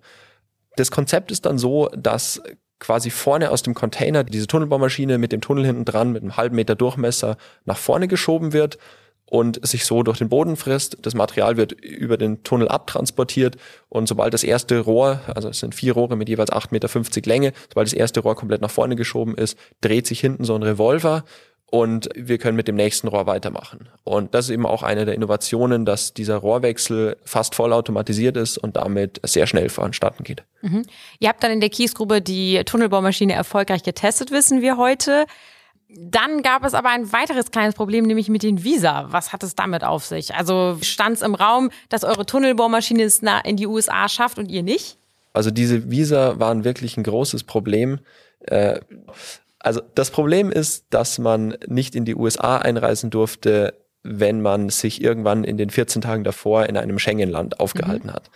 Das 0.75 0.91
Konzept 0.91 1.31
ist 1.31 1.45
dann 1.45 1.57
so, 1.57 1.89
dass 1.95 2.41
quasi 2.79 3.09
vorne 3.11 3.51
aus 3.51 3.63
dem 3.63 3.73
Container 3.73 4.23
diese 4.23 4.47
Tunnelbaumaschine 4.47 5.17
mit 5.17 5.31
dem 5.31 5.41
Tunnel 5.41 5.65
hinten 5.65 5.85
dran 5.85 6.11
mit 6.11 6.23
einem 6.23 6.35
halben 6.35 6.55
Meter 6.55 6.75
Durchmesser 6.75 7.37
nach 7.65 7.77
vorne 7.77 8.07
geschoben 8.07 8.53
wird 8.53 8.77
und 9.31 9.65
sich 9.65 9.85
so 9.85 10.03
durch 10.03 10.17
den 10.17 10.27
Boden 10.27 10.57
frisst. 10.57 10.97
Das 11.03 11.13
Material 11.13 11.55
wird 11.55 11.71
über 11.71 12.17
den 12.17 12.43
Tunnel 12.43 12.67
abtransportiert 12.67 13.55
und 13.87 14.07
sobald 14.07 14.33
das 14.33 14.43
erste 14.43 14.79
Rohr, 14.79 15.21
also 15.27 15.47
es 15.47 15.59
sind 15.59 15.73
vier 15.73 15.93
Rohre 15.93 16.17
mit 16.17 16.27
jeweils 16.27 16.51
8,50 16.51 16.71
Meter 16.71 17.29
Länge, 17.29 17.53
sobald 17.69 17.87
das 17.87 17.93
erste 17.93 18.19
Rohr 18.19 18.35
komplett 18.35 18.61
nach 18.61 18.71
vorne 18.71 18.95
geschoben 18.95 19.35
ist, 19.35 19.57
dreht 19.79 20.05
sich 20.05 20.19
hinten 20.19 20.43
so 20.43 20.55
ein 20.55 20.63
Revolver 20.63 21.23
und 21.71 22.09
wir 22.15 22.37
können 22.37 22.57
mit 22.57 22.67
dem 22.67 22.75
nächsten 22.75 23.07
Rohr 23.07 23.25
weitermachen. 23.27 23.87
Und 24.03 24.35
das 24.35 24.45
ist 24.45 24.51
eben 24.51 24.65
auch 24.65 24.83
eine 24.83 25.05
der 25.05 25.15
Innovationen, 25.15 25.85
dass 25.85 26.13
dieser 26.13 26.35
Rohrwechsel 26.35 27.15
fast 27.23 27.55
vollautomatisiert 27.55 28.35
ist 28.35 28.57
und 28.57 28.75
damit 28.75 29.21
sehr 29.23 29.47
schnell 29.47 29.69
voranstatten 29.69 30.25
geht. 30.25 30.43
Mhm. 30.61 30.83
Ihr 31.19 31.29
habt 31.29 31.41
dann 31.41 31.51
in 31.51 31.61
der 31.61 31.69
Kiesgrube 31.69 32.21
die 32.21 32.61
Tunnelbaumaschine 32.65 33.33
erfolgreich 33.33 33.83
getestet, 33.83 34.31
wissen 34.31 34.61
wir 34.61 34.75
heute. 34.75 35.25
Dann 35.87 36.41
gab 36.41 36.65
es 36.65 36.73
aber 36.73 36.89
ein 36.89 37.13
weiteres 37.13 37.51
kleines 37.51 37.73
Problem, 37.73 38.05
nämlich 38.05 38.27
mit 38.27 38.43
den 38.43 38.65
Visa. 38.65 39.05
Was 39.07 39.31
hat 39.31 39.41
es 39.41 39.55
damit 39.55 39.85
auf 39.85 40.05
sich? 40.05 40.35
Also 40.35 40.77
stand 40.81 41.15
es 41.17 41.21
im 41.21 41.35
Raum, 41.35 41.71
dass 41.87 42.03
eure 42.03 42.25
Tunnelbohrmaschine 42.25 43.03
es 43.03 43.21
in 43.45 43.55
die 43.55 43.67
USA 43.67 44.09
schafft 44.09 44.37
und 44.37 44.51
ihr 44.51 44.63
nicht? 44.63 44.97
Also 45.31 45.51
diese 45.51 45.89
Visa 45.89 46.37
waren 46.37 46.65
wirklich 46.65 46.97
ein 46.97 47.03
großes 47.03 47.45
Problem. 47.45 47.99
Äh, 48.41 48.81
also 49.63 49.81
das 49.95 50.11
Problem 50.11 50.51
ist, 50.51 50.85
dass 50.89 51.19
man 51.19 51.57
nicht 51.67 51.95
in 51.95 52.05
die 52.05 52.15
USA 52.15 52.57
einreisen 52.57 53.09
durfte, 53.09 53.75
wenn 54.03 54.41
man 54.41 54.69
sich 54.69 55.01
irgendwann 55.01 55.43
in 55.43 55.57
den 55.57 55.69
14 55.69 56.01
Tagen 56.01 56.23
davor 56.23 56.65
in 56.65 56.77
einem 56.77 56.97
Schengen-Land 56.97 57.59
aufgehalten 57.59 58.07
mhm. 58.07 58.13
hat. 58.13 58.31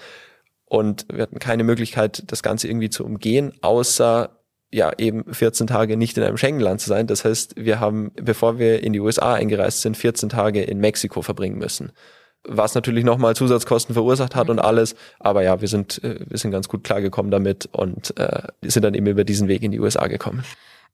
Und 0.66 1.06
wir 1.12 1.24
hatten 1.24 1.40
keine 1.40 1.64
Möglichkeit, 1.64 2.24
das 2.28 2.44
Ganze 2.44 2.68
irgendwie 2.68 2.90
zu 2.90 3.06
umgehen, 3.06 3.54
außer 3.62 4.30
ja 4.72 4.92
eben 4.98 5.34
14 5.34 5.68
Tage 5.68 5.96
nicht 5.98 6.18
in 6.18 6.24
einem 6.24 6.38
Schengen-Land 6.38 6.82
zu 6.82 6.90
sein. 6.90 7.08
Das 7.08 7.26
heißt, 7.26 7.56
wir 7.56 7.80
haben, 7.80 8.12
bevor 8.16 8.60
wir 8.60 8.84
in 8.84 8.94
die 8.94 9.00
USA 9.00 9.34
eingereist 9.34 9.82
sind, 9.82 9.98
14 9.98 10.30
Tage 10.30 10.62
in 10.62 10.80
Mexiko 10.80 11.22
verbringen 11.22 11.58
müssen. 11.58 11.92
Was 12.48 12.76
natürlich 12.76 13.04
nochmal 13.04 13.36
Zusatzkosten 13.36 13.94
verursacht 13.94 14.36
hat 14.36 14.50
und 14.50 14.60
alles. 14.60 14.96
Aber 15.20 15.42
ja, 15.42 15.62
wir 15.62 15.68
sind, 15.68 16.04
äh, 16.04 16.20
wir 16.28 16.38
sind 16.38 16.52
ganz 16.52 16.68
gut 16.68 16.84
klargekommen 16.84 17.32
damit 17.32 17.70
und 17.72 18.16
äh, 18.20 18.44
sind 18.62 18.84
dann 18.84 18.94
eben 18.94 19.08
über 19.08 19.24
diesen 19.24 19.48
Weg 19.48 19.64
in 19.64 19.72
die 19.72 19.80
USA 19.80 20.08
gekommen. 20.08 20.44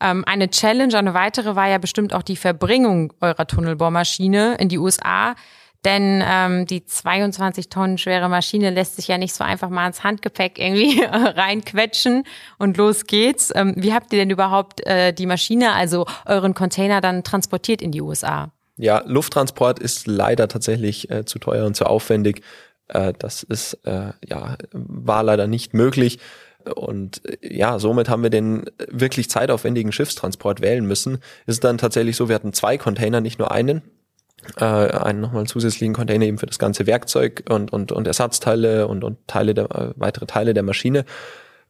Ähm, 0.02 0.24
eine 0.26 0.50
Challenge, 0.50 0.98
eine 0.98 1.14
weitere 1.14 1.56
war 1.56 1.70
ja 1.70 1.78
bestimmt 1.78 2.14
auch 2.14 2.24
die 2.24 2.36
Verbringung 2.36 3.14
eurer 3.22 3.46
Tunnelbohrmaschine 3.46 4.56
in 4.60 4.70
die 4.70 4.78
USA. 4.78 5.36
Denn 5.84 6.24
ähm, 6.24 6.68
die 6.68 6.86
22 6.86 7.70
Tonnen 7.70 7.98
schwere 7.98 8.30
Maschine 8.30 8.70
lässt 8.70 8.98
sich 8.98 9.08
ja 9.08 9.18
nicht 9.18 9.34
so 9.34 9.44
einfach 9.44 9.70
mal 9.70 9.88
ins 9.88 10.04
Handgepäck 10.04 10.60
irgendwie 10.60 11.02
reinquetschen 11.12 12.24
und 12.60 12.78
los 12.78 13.06
geht's. 13.08 13.52
Ähm, 13.56 13.74
wie 13.78 13.94
habt 13.94 14.14
ihr 14.14 14.20
denn 14.20 14.30
überhaupt 14.30 14.86
äh, 14.86 15.12
die 15.12 15.26
Maschine, 15.26 15.74
also 15.74 16.06
euren 16.26 16.54
Container 16.54 17.02
dann 17.02 17.24
transportiert 17.24 17.82
in 17.82 17.92
die 17.92 18.02
USA? 18.02 18.52
Ja, 18.78 19.02
Lufttransport 19.06 19.80
ist 19.80 20.06
leider 20.06 20.48
tatsächlich 20.48 21.10
äh, 21.10 21.26
zu 21.26 21.40
teuer 21.40 21.66
und 21.66 21.76
zu 21.76 21.86
aufwendig. 21.86 22.44
Äh, 22.88 23.14
das 23.18 23.42
ist 23.42 23.74
äh, 23.86 24.14
ja 24.24 24.58
war 24.72 25.24
leider 25.24 25.48
nicht 25.48 25.74
möglich. 25.74 26.20
Und 26.76 27.22
äh, 27.26 27.56
ja, 27.56 27.80
somit 27.80 28.10
haben 28.10 28.24
wir 28.24 28.30
den 28.30 28.66
wirklich 28.90 29.30
zeitaufwendigen 29.30 29.92
Schiffstransport 29.92 30.62
wählen 30.62 30.86
müssen. 30.86 31.20
Ist 31.46 31.64
dann 31.64 31.78
tatsächlich 31.78 32.16
so, 32.16 32.28
wir 32.30 32.36
hatten 32.36 32.54
zwei 32.54 32.78
Container, 32.78 33.22
nicht 33.22 33.40
nur 33.40 33.52
einen 33.52 33.82
äh, 34.58 34.66
einen 34.66 35.22
nochmal 35.22 35.46
zusätzlichen 35.46 35.94
Container 35.94 36.26
eben 36.26 36.38
für 36.38 36.46
das 36.46 36.60
ganze 36.60 36.88
Werkzeug 36.88 37.44
und, 37.50 37.72
und, 37.72 37.92
und 37.92 38.08
Ersatzteile 38.08 38.88
und, 38.88 39.04
und 39.04 39.28
Teile 39.28 39.54
der, 39.54 39.66
äh, 39.72 39.94
weitere 39.96 40.26
Teile 40.26 40.54
der 40.54 40.64
Maschine. 40.64 41.06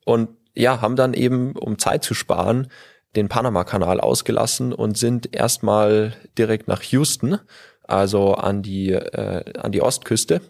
Und 0.05 0.29
ja, 0.53 0.81
haben 0.81 0.95
dann 0.95 1.13
eben, 1.13 1.53
um 1.55 1.79
Zeit 1.79 2.03
zu 2.03 2.13
sparen, 2.13 2.67
den 3.15 3.27
Panama-Kanal 3.27 3.99
ausgelassen 3.99 4.73
und 4.73 4.97
sind 4.97 5.35
erstmal 5.35 6.13
direkt 6.37 6.67
nach 6.67 6.81
Houston, 6.83 7.39
also 7.83 8.35
an 8.35 8.61
die, 8.61 8.91
äh, 8.91 9.57
an 9.59 9.71
die 9.71 9.81
Ostküste, 9.81 10.41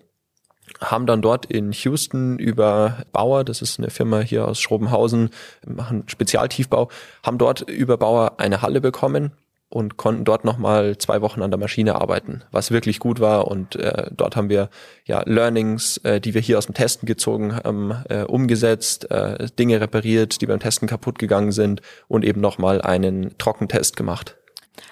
haben 0.79 1.05
dann 1.05 1.21
dort 1.21 1.45
in 1.45 1.71
Houston 1.71 2.39
über 2.39 3.03
Bauer, 3.11 3.43
das 3.43 3.61
ist 3.61 3.79
eine 3.79 3.89
Firma 3.89 4.21
hier 4.21 4.47
aus 4.47 4.61
Schrobenhausen, 4.61 5.29
machen 5.65 6.03
Spezialtiefbau, 6.07 6.89
haben 7.23 7.37
dort 7.37 7.61
über 7.69 7.97
Bauer 7.97 8.39
eine 8.39 8.61
Halle 8.61 8.81
bekommen, 8.81 9.33
und 9.71 9.95
konnten 9.95 10.25
dort 10.25 10.43
nochmal 10.43 10.97
zwei 10.97 11.21
Wochen 11.21 11.41
an 11.41 11.49
der 11.49 11.59
Maschine 11.59 11.95
arbeiten, 11.95 12.43
was 12.51 12.71
wirklich 12.71 12.99
gut 12.99 13.19
war. 13.21 13.47
Und 13.47 13.77
äh, 13.77 14.11
dort 14.11 14.35
haben 14.35 14.49
wir 14.49 14.69
ja 15.05 15.23
Learnings, 15.25 15.97
äh, 15.97 16.19
die 16.19 16.33
wir 16.33 16.41
hier 16.41 16.57
aus 16.57 16.65
dem 16.65 16.75
Testen 16.75 17.05
gezogen 17.05 17.55
haben, 17.55 17.91
äh, 18.09 18.23
umgesetzt, 18.23 19.09
äh, 19.09 19.47
Dinge 19.57 19.79
repariert, 19.79 20.41
die 20.41 20.45
beim 20.45 20.59
Testen 20.59 20.89
kaputt 20.89 21.19
gegangen 21.19 21.53
sind 21.53 21.81
und 22.09 22.25
eben 22.25 22.41
nochmal 22.41 22.81
einen 22.81 23.37
Trockentest 23.37 23.95
gemacht. 23.95 24.35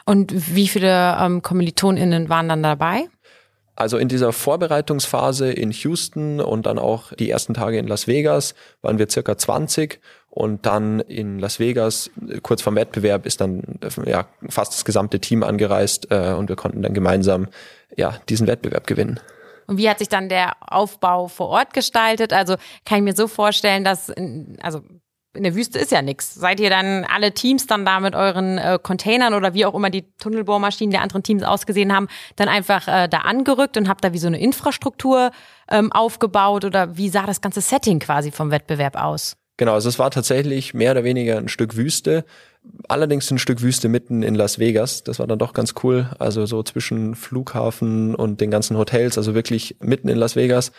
Und 0.06 0.56
wie 0.56 0.68
viele 0.68 1.18
ähm, 1.20 1.42
KommilitonInnen 1.42 2.30
waren 2.30 2.48
dann 2.48 2.64
dabei? 2.64 3.08
Also 3.80 3.98
in 3.98 4.10
dieser 4.10 4.34
Vorbereitungsphase 4.34 5.54
in 5.54 5.72
Houston 5.72 6.42
und 6.42 6.66
dann 6.66 6.78
auch 6.78 7.14
die 7.14 7.30
ersten 7.30 7.54
Tage 7.54 7.78
in 7.78 7.88
Las 7.88 8.08
Vegas 8.08 8.54
waren 8.82 9.00
wir 9.00 9.10
circa 9.10 9.38
20 9.38 10.02
und 10.30 10.66
dann 10.66 11.00
in 11.00 11.40
Las 11.40 11.60
Vegas, 11.60 12.12
kurz 12.44 12.62
vorm 12.62 12.76
Wettbewerb, 12.76 13.26
ist 13.26 13.40
dann 13.40 13.80
ja, 14.06 14.28
fast 14.50 14.74
das 14.74 14.84
gesamte 14.84 15.22
Team 15.22 15.44
angereist 15.44 16.12
äh, 16.12 16.34
und 16.34 16.50
wir 16.50 16.58
konnten 16.58 16.82
dann 16.82 16.94
gemeinsam 16.94 17.48
ja, 17.96 18.20
diesen 18.28 18.48
Wettbewerb 18.48 18.86
gewinnen. 18.86 19.22
Und 19.66 19.78
wie 19.78 19.90
hat 19.90 20.00
sich 20.00 20.10
dann 20.10 20.28
der 20.28 20.58
Aufbau 20.60 21.30
vor 21.30 21.48
Ort 21.48 21.74
gestaltet? 21.74 22.34
Also 22.34 22.56
kann 22.86 22.98
ich 22.98 23.04
mir 23.06 23.16
so 23.16 23.30
vorstellen, 23.30 23.86
dass, 23.86 24.12
also 24.62 24.82
in 25.36 25.44
der 25.44 25.56
Wüste 25.56 25.78
ist 25.78 25.92
ja 25.92 26.02
nichts. 26.02 26.34
Seid 26.34 26.60
ihr 26.60 26.70
dann 26.70 27.06
alle 27.06 27.34
Teams 27.34 27.68
dann 27.68 27.86
da 27.86 28.00
mit 28.00 28.16
euren 28.16 28.58
äh, 28.58 28.80
Containern 28.82 29.34
oder 29.34 29.54
wie 29.54 29.66
auch 29.66 29.76
immer 29.76 29.90
die 29.90 30.06
Tunnelbohrmaschinen 30.18 30.92
der 30.92 31.02
anderen 31.02 31.24
Teams 31.24 31.44
ausgesehen 31.44 31.94
haben, 31.94 32.08
dann 32.36 32.48
einfach 32.48 32.88
äh, 32.88 33.08
da 33.08 33.20
angerückt 33.20 33.78
und 33.78 33.88
habt 33.88 34.04
da 34.04 34.14
wie 34.14 34.18
so 34.18 34.28
eine 34.28 34.40
Infrastruktur 34.40 35.32
ähm, 35.70 35.92
aufgebaut 35.92 36.66
oder 36.66 36.98
wie 36.98 37.10
sah 37.10 37.26
das 37.26 37.42
ganze 37.42 37.62
Setting 37.62 38.00
quasi 38.00 38.32
vom 38.32 38.50
Wettbewerb 38.52 38.96
aus? 38.96 39.36
Genau, 39.58 39.74
also 39.74 39.90
es 39.90 40.00
war 40.00 40.10
tatsächlich 40.10 40.74
mehr 40.74 40.92
oder 40.92 41.04
weniger 41.04 41.38
ein 41.38 41.50
Stück 41.50 41.76
Wüste. 41.76 42.24
Allerdings 42.88 43.30
ein 43.30 43.40
Stück 43.40 43.62
Wüste 43.62 43.90
mitten 43.90 44.24
in 44.24 44.34
Las 44.34 44.58
Vegas. 44.58 45.04
Das 45.04 45.20
war 45.20 45.28
dann 45.28 45.38
doch 45.38 45.54
ganz 45.54 45.76
cool. 45.84 46.10
Also 46.18 46.46
so 46.46 46.64
zwischen 46.64 47.14
Flughafen 47.14 48.16
und 48.16 48.42
den 48.42 48.52
ganzen 48.52 48.78
Hotels, 48.78 49.18
also 49.18 49.36
wirklich 49.36 49.76
mitten 49.82 50.08
in 50.08 50.18
Las 50.18 50.36
Vegas. 50.36 50.72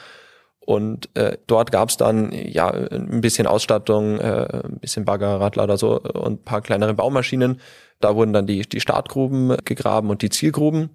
Und 0.65 1.09
äh, 1.17 1.39
dort 1.47 1.73
gab's 1.73 1.97
dann 1.97 2.33
ja 2.33 2.71
ein 2.71 3.21
bisschen 3.21 3.47
Ausstattung, 3.47 4.19
äh, 4.21 4.47
ein 4.65 4.79
bisschen 4.79 5.05
Bagger, 5.05 5.41
Radlader 5.41 5.77
so 5.77 6.01
und 6.01 6.45
paar 6.45 6.61
kleinere 6.61 6.95
Baumaschinen. 6.95 7.61
Da 7.99 8.15
wurden 8.15 8.33
dann 8.33 8.47
die, 8.47 8.63
die 8.63 8.81
Startgruben 8.81 9.57
gegraben 9.65 10.11
und 10.11 10.23
die 10.23 10.31
Zielgruben. 10.31 10.91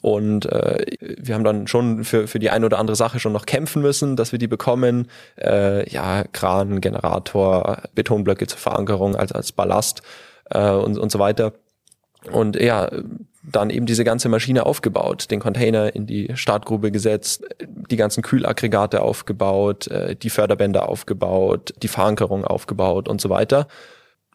Und 0.00 0.46
äh, 0.46 0.86
wir 1.00 1.34
haben 1.34 1.44
dann 1.44 1.66
schon 1.66 2.04
für, 2.04 2.28
für 2.28 2.38
die 2.38 2.50
eine 2.50 2.66
oder 2.66 2.78
andere 2.78 2.96
Sache 2.96 3.18
schon 3.18 3.32
noch 3.32 3.46
kämpfen 3.46 3.82
müssen, 3.82 4.16
dass 4.16 4.32
wir 4.32 4.38
die 4.38 4.46
bekommen. 4.46 5.08
Äh, 5.36 5.88
ja, 5.90 6.24
Kran, 6.32 6.80
Generator, 6.80 7.82
Betonblöcke 7.94 8.46
zur 8.46 8.58
Verankerung 8.58 9.16
als, 9.16 9.32
als 9.32 9.52
Ballast 9.52 10.02
äh, 10.50 10.70
und, 10.70 10.98
und 10.98 11.10
so 11.10 11.18
weiter. 11.18 11.52
Und 12.30 12.56
ja, 12.60 12.90
dann 13.50 13.70
eben 13.70 13.86
diese 13.86 14.04
ganze 14.04 14.28
Maschine 14.28 14.66
aufgebaut, 14.66 15.30
den 15.30 15.40
Container 15.40 15.94
in 15.94 16.06
die 16.06 16.30
Startgrube 16.34 16.90
gesetzt, 16.90 17.44
die 17.90 17.96
ganzen 17.96 18.22
Kühlaggregate 18.22 19.02
aufgebaut, 19.02 19.88
äh, 19.88 20.16
die 20.16 20.30
Förderbänder 20.30 20.88
aufgebaut, 20.88 21.74
die 21.82 21.88
Verankerung 21.88 22.44
aufgebaut 22.44 23.08
und 23.08 23.20
so 23.20 23.28
weiter. 23.28 23.66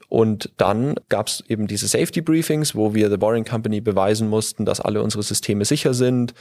Und 0.09 0.51
dann 0.57 0.95
gab 1.09 1.27
es 1.27 1.43
eben 1.47 1.67
diese 1.67 1.87
Safety 1.87 2.21
Briefings, 2.21 2.75
wo 2.75 2.95
wir 2.95 3.09
The 3.09 3.17
Boring 3.17 3.45
Company 3.45 3.79
beweisen 3.79 4.27
mussten, 4.27 4.65
dass 4.65 4.81
alle 4.81 5.03
unsere 5.03 5.21
Systeme 5.21 5.65
sicher 5.65 5.93
sind. 5.93 6.33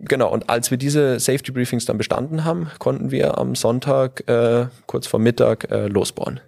Genau, 0.00 0.32
und 0.32 0.48
als 0.48 0.70
wir 0.70 0.78
diese 0.78 1.20
Safety 1.20 1.52
Briefings 1.52 1.84
dann 1.84 1.98
bestanden 1.98 2.44
haben, 2.44 2.70
konnten 2.78 3.10
wir 3.10 3.36
am 3.36 3.54
Sonntag 3.54 4.26
äh, 4.28 4.66
kurz 4.86 5.06
vor 5.06 5.20
Mittag 5.20 5.70
äh, 5.70 5.88
losbauen. 5.88 6.40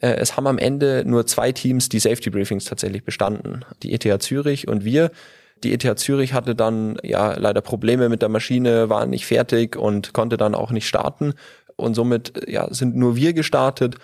Äh, 0.00 0.14
es 0.16 0.36
haben 0.36 0.46
am 0.46 0.58
Ende 0.58 1.04
nur 1.06 1.26
zwei 1.26 1.52
Teams 1.52 1.88
die 1.88 1.98
Safety 1.98 2.30
Briefings 2.30 2.64
tatsächlich 2.64 3.04
bestanden. 3.04 3.64
Die 3.82 3.92
ETH 3.92 4.22
Zürich 4.22 4.68
und 4.68 4.84
wir. 4.84 5.10
Die 5.64 5.72
ETH 5.72 5.98
Zürich 5.98 6.34
hatte 6.34 6.54
dann 6.54 6.98
ja 7.02 7.34
leider 7.38 7.62
Probleme 7.62 8.08
mit 8.08 8.22
der 8.22 8.28
Maschine, 8.28 8.90
war 8.90 9.06
nicht 9.06 9.26
fertig 9.26 9.76
und 9.76 10.12
konnte 10.12 10.36
dann 10.36 10.54
auch 10.54 10.70
nicht 10.70 10.86
starten. 10.86 11.34
Und 11.76 11.94
somit 11.94 12.48
ja, 12.48 12.72
sind 12.72 12.96
nur 12.96 13.16
wir 13.16 13.32
gestartet 13.32 13.96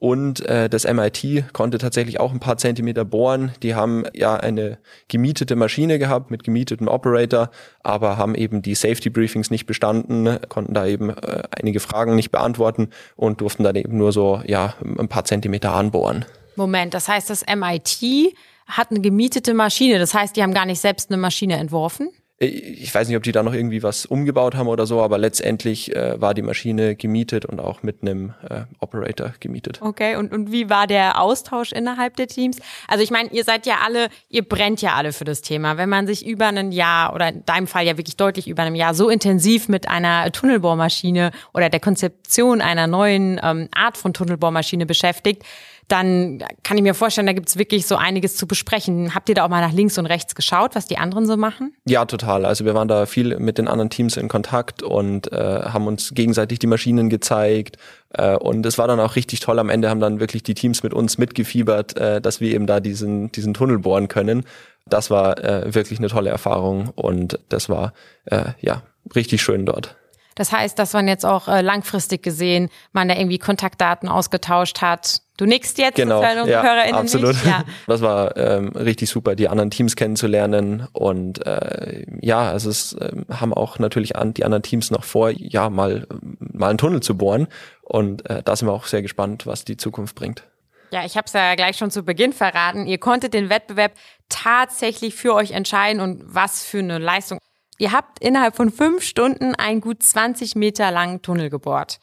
Und 0.00 0.46
äh, 0.46 0.68
das 0.68 0.84
MIT 0.84 1.52
konnte 1.52 1.78
tatsächlich 1.78 2.20
auch 2.20 2.32
ein 2.32 2.40
paar 2.40 2.56
Zentimeter 2.56 3.04
bohren. 3.04 3.52
Die 3.62 3.74
haben 3.74 4.04
ja 4.14 4.36
eine 4.36 4.78
gemietete 5.08 5.56
Maschine 5.56 5.98
gehabt 5.98 6.30
mit 6.30 6.44
gemietetem 6.44 6.86
Operator, 6.88 7.50
aber 7.82 8.16
haben 8.16 8.34
eben 8.34 8.62
die 8.62 8.74
Safety 8.74 9.10
Briefings 9.10 9.50
nicht 9.50 9.66
bestanden, 9.66 10.38
konnten 10.48 10.74
da 10.74 10.86
eben 10.86 11.10
äh, 11.10 11.42
einige 11.50 11.80
Fragen 11.80 12.14
nicht 12.14 12.30
beantworten 12.30 12.90
und 13.16 13.40
durften 13.40 13.64
dann 13.64 13.76
eben 13.76 13.96
nur 13.96 14.12
so 14.12 14.40
ja 14.46 14.74
ein 14.98 15.08
paar 15.08 15.24
Zentimeter 15.24 15.72
anbohren. 15.72 16.24
Moment, 16.54 16.94
das 16.94 17.08
heißt, 17.08 17.30
das 17.30 17.44
MIT 17.46 18.34
hat 18.66 18.90
eine 18.90 19.00
gemietete 19.00 19.54
Maschine. 19.54 19.98
Das 19.98 20.14
heißt, 20.14 20.36
die 20.36 20.42
haben 20.42 20.54
gar 20.54 20.66
nicht 20.66 20.80
selbst 20.80 21.10
eine 21.10 21.16
Maschine 21.16 21.56
entworfen? 21.56 22.10
Ich 22.40 22.94
weiß 22.94 23.08
nicht, 23.08 23.16
ob 23.16 23.24
die 23.24 23.32
da 23.32 23.42
noch 23.42 23.52
irgendwie 23.52 23.82
was 23.82 24.06
umgebaut 24.06 24.54
haben 24.54 24.68
oder 24.68 24.86
so, 24.86 25.02
aber 25.02 25.18
letztendlich 25.18 25.94
äh, 25.96 26.20
war 26.20 26.34
die 26.34 26.42
Maschine 26.42 26.94
gemietet 26.94 27.44
und 27.44 27.58
auch 27.58 27.82
mit 27.82 28.02
einem 28.02 28.32
äh, 28.48 28.60
Operator 28.78 29.34
gemietet. 29.40 29.80
Okay, 29.82 30.14
und, 30.14 30.32
und 30.32 30.52
wie 30.52 30.70
war 30.70 30.86
der 30.86 31.20
Austausch 31.20 31.72
innerhalb 31.72 32.14
der 32.14 32.28
Teams? 32.28 32.58
Also 32.86 33.02
ich 33.02 33.10
meine, 33.10 33.30
ihr 33.32 33.42
seid 33.42 33.66
ja 33.66 33.78
alle, 33.84 34.08
ihr 34.28 34.42
brennt 34.42 34.80
ja 34.82 34.94
alle 34.94 35.12
für 35.12 35.24
das 35.24 35.42
Thema. 35.42 35.78
Wenn 35.78 35.88
man 35.88 36.06
sich 36.06 36.24
über 36.24 36.46
ein 36.46 36.70
Jahr 36.70 37.12
oder 37.12 37.30
in 37.30 37.44
deinem 37.44 37.66
Fall 37.66 37.84
ja 37.84 37.96
wirklich 37.98 38.16
deutlich 38.16 38.46
über 38.46 38.62
einem 38.62 38.76
Jahr 38.76 38.94
so 38.94 39.08
intensiv 39.08 39.68
mit 39.68 39.88
einer 39.88 40.30
Tunnelbohrmaschine 40.30 41.32
oder 41.54 41.70
der 41.70 41.80
Konzeption 41.80 42.60
einer 42.60 42.86
neuen 42.86 43.40
ähm, 43.42 43.68
Art 43.74 43.98
von 43.98 44.14
Tunnelbohrmaschine 44.14 44.86
beschäftigt, 44.86 45.42
dann 45.88 46.44
kann 46.62 46.76
ich 46.76 46.82
mir 46.82 46.94
vorstellen, 46.94 47.26
da 47.26 47.32
gibt's 47.32 47.56
wirklich 47.56 47.86
so 47.86 47.96
einiges 47.96 48.36
zu 48.36 48.46
besprechen. 48.46 49.14
Habt 49.14 49.28
ihr 49.30 49.34
da 49.34 49.44
auch 49.44 49.48
mal 49.48 49.62
nach 49.62 49.72
links 49.72 49.96
und 49.96 50.04
rechts 50.04 50.34
geschaut, 50.34 50.74
was 50.74 50.86
die 50.86 50.98
anderen 50.98 51.26
so 51.26 51.36
machen? 51.36 51.74
Ja, 51.86 52.04
total. 52.04 52.44
Also 52.44 52.66
wir 52.66 52.74
waren 52.74 52.88
da 52.88 53.06
viel 53.06 53.38
mit 53.38 53.56
den 53.56 53.68
anderen 53.68 53.88
Teams 53.88 54.18
in 54.18 54.28
Kontakt 54.28 54.82
und 54.82 55.32
äh, 55.32 55.36
haben 55.36 55.86
uns 55.86 56.12
gegenseitig 56.14 56.58
die 56.58 56.66
Maschinen 56.66 57.08
gezeigt. 57.08 57.78
Äh, 58.10 58.36
und 58.36 58.66
es 58.66 58.76
war 58.76 58.86
dann 58.86 59.00
auch 59.00 59.16
richtig 59.16 59.40
toll. 59.40 59.58
Am 59.58 59.70
Ende 59.70 59.88
haben 59.88 60.00
dann 60.00 60.20
wirklich 60.20 60.42
die 60.42 60.54
Teams 60.54 60.82
mit 60.82 60.92
uns 60.92 61.16
mitgefiebert, 61.16 61.96
äh, 61.96 62.20
dass 62.20 62.40
wir 62.40 62.54
eben 62.54 62.66
da 62.66 62.80
diesen, 62.80 63.32
diesen 63.32 63.54
Tunnel 63.54 63.78
bohren 63.78 64.08
können. 64.08 64.44
Das 64.86 65.10
war 65.10 65.42
äh, 65.42 65.74
wirklich 65.74 65.98
eine 65.98 66.08
tolle 66.08 66.30
Erfahrung 66.30 66.90
und 66.94 67.38
das 67.48 67.68
war 67.68 67.94
äh, 68.26 68.44
ja 68.60 68.82
richtig 69.14 69.42
schön 69.42 69.64
dort. 69.64 69.96
Das 70.34 70.52
heißt, 70.52 70.78
dass 70.78 70.92
man 70.92 71.08
jetzt 71.08 71.26
auch 71.26 71.48
äh, 71.48 71.62
langfristig 71.62 72.22
gesehen 72.22 72.68
man 72.92 73.08
da 73.08 73.16
irgendwie 73.16 73.38
Kontaktdaten 73.38 74.08
ausgetauscht 74.08 74.80
hat. 74.80 75.20
Du 75.38 75.46
nickst 75.46 75.78
jetzt, 75.78 75.94
genau, 75.94 76.20
das 76.20 76.48
ja, 76.48 76.62
HörerInnen 76.62 76.96
absolut. 76.96 77.28
Nicht. 77.30 77.46
Ja. 77.46 77.64
Das 77.86 78.02
war 78.02 78.36
ähm, 78.36 78.68
richtig 78.70 79.08
super, 79.08 79.34
die 79.34 79.48
anderen 79.48 79.70
Teams 79.70 79.96
kennenzulernen 79.96 80.86
und 80.92 81.46
äh, 81.46 82.04
ja, 82.20 82.50
also 82.50 82.68
es 82.68 82.92
äh, 82.94 83.12
haben 83.30 83.54
auch 83.54 83.78
natürlich 83.78 84.16
an, 84.16 84.34
die 84.34 84.44
anderen 84.44 84.62
Teams 84.62 84.90
noch 84.90 85.04
vor, 85.04 85.30
ja 85.30 85.70
mal 85.70 86.06
mal 86.38 86.68
einen 86.68 86.78
Tunnel 86.78 87.00
zu 87.00 87.16
bohren 87.16 87.46
und 87.82 88.28
äh, 88.28 88.42
da 88.42 88.56
sind 88.56 88.68
wir 88.68 88.72
auch 88.72 88.86
sehr 88.86 89.00
gespannt, 89.00 89.46
was 89.46 89.64
die 89.64 89.76
Zukunft 89.76 90.16
bringt. 90.16 90.42
Ja, 90.90 91.04
ich 91.04 91.16
habe 91.16 91.26
es 91.26 91.32
ja 91.32 91.54
gleich 91.54 91.76
schon 91.76 91.90
zu 91.90 92.02
Beginn 92.02 92.32
verraten. 92.32 92.86
Ihr 92.86 92.98
konntet 92.98 93.32
den 93.32 93.48
Wettbewerb 93.48 93.92
tatsächlich 94.28 95.14
für 95.14 95.34
euch 95.34 95.52
entscheiden 95.52 96.02
und 96.02 96.22
was 96.26 96.64
für 96.64 96.80
eine 96.80 96.98
Leistung 96.98 97.38
Ihr 97.78 97.92
habt 97.92 98.18
innerhalb 98.18 98.56
von 98.56 98.70
fünf 98.70 99.04
Stunden 99.04 99.54
einen 99.54 99.80
gut 99.80 100.02
20 100.02 100.56
Meter 100.56 100.90
langen 100.90 101.22
Tunnel 101.22 101.48
gebohrt. 101.48 102.00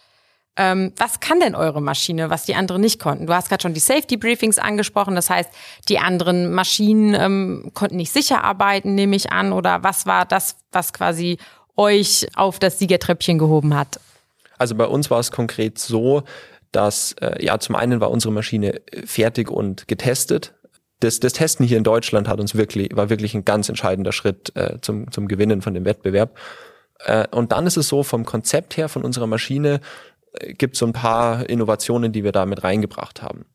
Ähm, 0.57 0.93
was 0.97 1.19
kann 1.19 1.39
denn 1.39 1.53
eure 1.53 1.81
Maschine, 1.81 2.29
was 2.29 2.45
die 2.45 2.55
anderen 2.55 2.81
nicht 2.81 2.99
konnten? 2.99 3.27
Du 3.27 3.33
hast 3.33 3.49
gerade 3.49 3.61
schon 3.61 3.73
die 3.73 3.79
Safety 3.79 4.15
Briefings 4.15 4.57
angesprochen, 4.57 5.15
das 5.15 5.29
heißt, 5.29 5.49
die 5.89 5.99
anderen 5.99 6.53
Maschinen 6.53 7.13
ähm, 7.13 7.71
konnten 7.73 7.97
nicht 7.97 8.13
sicher 8.13 8.43
arbeiten, 8.43 8.95
nehme 8.95 9.15
ich 9.15 9.31
an, 9.31 9.51
oder 9.51 9.83
was 9.83 10.05
war 10.05 10.25
das, 10.25 10.57
was 10.71 10.93
quasi 10.93 11.37
euch 11.75 12.27
auf 12.35 12.59
das 12.59 12.79
Siegertreppchen 12.79 13.37
gehoben 13.37 13.75
hat? 13.75 13.99
Also 14.57 14.75
bei 14.75 14.85
uns 14.85 15.11
war 15.11 15.19
es 15.19 15.31
konkret 15.31 15.77
so, 15.77 16.23
dass 16.71 17.13
äh, 17.21 17.43
ja 17.43 17.59
zum 17.59 17.75
einen 17.75 17.99
war 17.99 18.09
unsere 18.09 18.33
Maschine 18.33 18.81
fertig 19.05 19.49
und 19.51 19.89
getestet 19.89 20.53
das, 20.99 21.19
das 21.19 21.33
Testen 21.33 21.65
hier 21.65 21.77
in 21.77 21.83
Deutschland 21.83 22.27
hat 22.27 22.39
uns 22.39 22.55
wirklich, 22.55 22.95
war 22.95 23.09
wirklich 23.09 23.33
ein 23.35 23.45
ganz 23.45 23.69
entscheidender 23.69 24.11
Schritt 24.11 24.55
äh, 24.55 24.79
zum, 24.81 25.11
zum 25.11 25.27
Gewinnen 25.27 25.61
von 25.61 25.73
dem 25.73 25.85
Wettbewerb. 25.85 26.37
Äh, 26.99 27.27
und 27.31 27.51
dann 27.51 27.67
ist 27.67 27.77
es 27.77 27.87
so, 27.87 28.03
vom 28.03 28.25
Konzept 28.25 28.77
her 28.77 28.89
von 28.89 29.03
unserer 29.03 29.27
Maschine 29.27 29.75
äh, 29.75 29.79
gibt 30.57 30.73
es 30.75 30.79
so 30.79 30.85
ein 30.85 30.93
paar 30.93 31.49
Innovationen, 31.49 32.11
die 32.11 32.23
wir 32.23 32.31
da 32.31 32.45
mit 32.45 32.63
reingebracht 32.63 33.21
haben. 33.21 33.45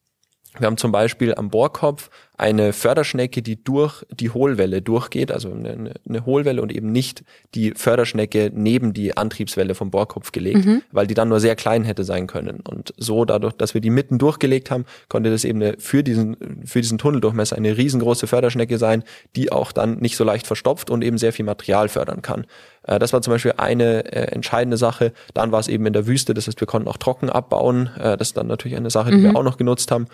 Wir 0.59 0.67
haben 0.67 0.77
zum 0.77 0.93
Beispiel 0.93 1.35
am 1.35 1.49
Bohrkopf 1.49 2.11
eine 2.41 2.73
Förderschnecke, 2.73 3.43
die 3.43 3.63
durch 3.63 4.03
die 4.11 4.31
Hohlwelle 4.31 4.81
durchgeht, 4.81 5.31
also 5.31 5.53
eine, 5.53 5.93
eine 6.09 6.25
Hohlwelle 6.25 6.63
und 6.63 6.73
eben 6.73 6.91
nicht 6.91 7.23
die 7.55 7.73
Förderschnecke 7.77 8.51
neben 8.55 8.95
die 8.95 9.15
Antriebswelle 9.15 9.75
vom 9.75 9.91
Bohrkopf 9.91 10.33
gelegt, 10.33 10.65
mhm. 10.65 10.81
weil 10.91 11.07
die 11.07 11.13
dann 11.13 11.29
nur 11.29 11.39
sehr 11.39 11.55
klein 11.55 11.85
hätte 11.85 12.03
sein 12.03 12.27
können. 12.27 12.61
Und 12.61 12.95
so 12.97 13.27
dadurch, 13.27 13.53
dass 13.53 13.75
wir 13.75 13.83
die 13.83 13.91
mitten 13.91 14.17
durchgelegt 14.17 14.71
haben, 14.71 14.87
konnte 15.11 15.31
das 15.31 15.45
eben 15.45 15.61
eine, 15.61 15.75
für 15.79 16.03
diesen, 16.03 16.65
für 16.65 16.81
diesen 16.81 16.97
Tunneldurchmesser 16.97 17.57
eine 17.57 17.77
riesengroße 17.77 18.27
Förderschnecke 18.27 18.79
sein, 18.79 19.05
die 19.37 19.53
auch 19.53 19.71
dann 19.71 19.99
nicht 19.99 20.17
so 20.17 20.25
leicht 20.25 20.47
verstopft 20.47 20.89
und 20.89 21.05
eben 21.05 21.19
sehr 21.19 21.35
viel 21.35 21.45
Material 21.45 21.91
fördern 21.91 22.23
kann. 22.23 22.47
Äh, 22.85 22.99
das 22.99 23.13
war 23.13 23.21
zum 23.21 23.35
Beispiel 23.35 23.53
eine 23.59 24.11
äh, 24.15 24.33
entscheidende 24.33 24.79
Sache. 24.79 25.13
Dann 25.35 25.53
war 25.53 25.61
es 25.61 25.69
eben 25.69 25.85
in 25.85 25.93
der 25.93 26.07
Wüste, 26.07 26.33
das 26.33 26.47
heißt, 26.47 26.59
wir 26.61 26.67
konnten 26.67 26.89
auch 26.89 26.97
trocken 26.97 27.29
abbauen. 27.29 27.91
Äh, 27.99 28.17
das 28.17 28.29
ist 28.29 28.39
dann 28.39 28.47
natürlich 28.47 28.79
eine 28.79 28.89
Sache, 28.89 29.11
die 29.11 29.19
mhm. 29.19 29.25
wir 29.25 29.37
auch 29.37 29.45
noch 29.45 29.59
genutzt 29.59 29.91
haben 29.91 30.07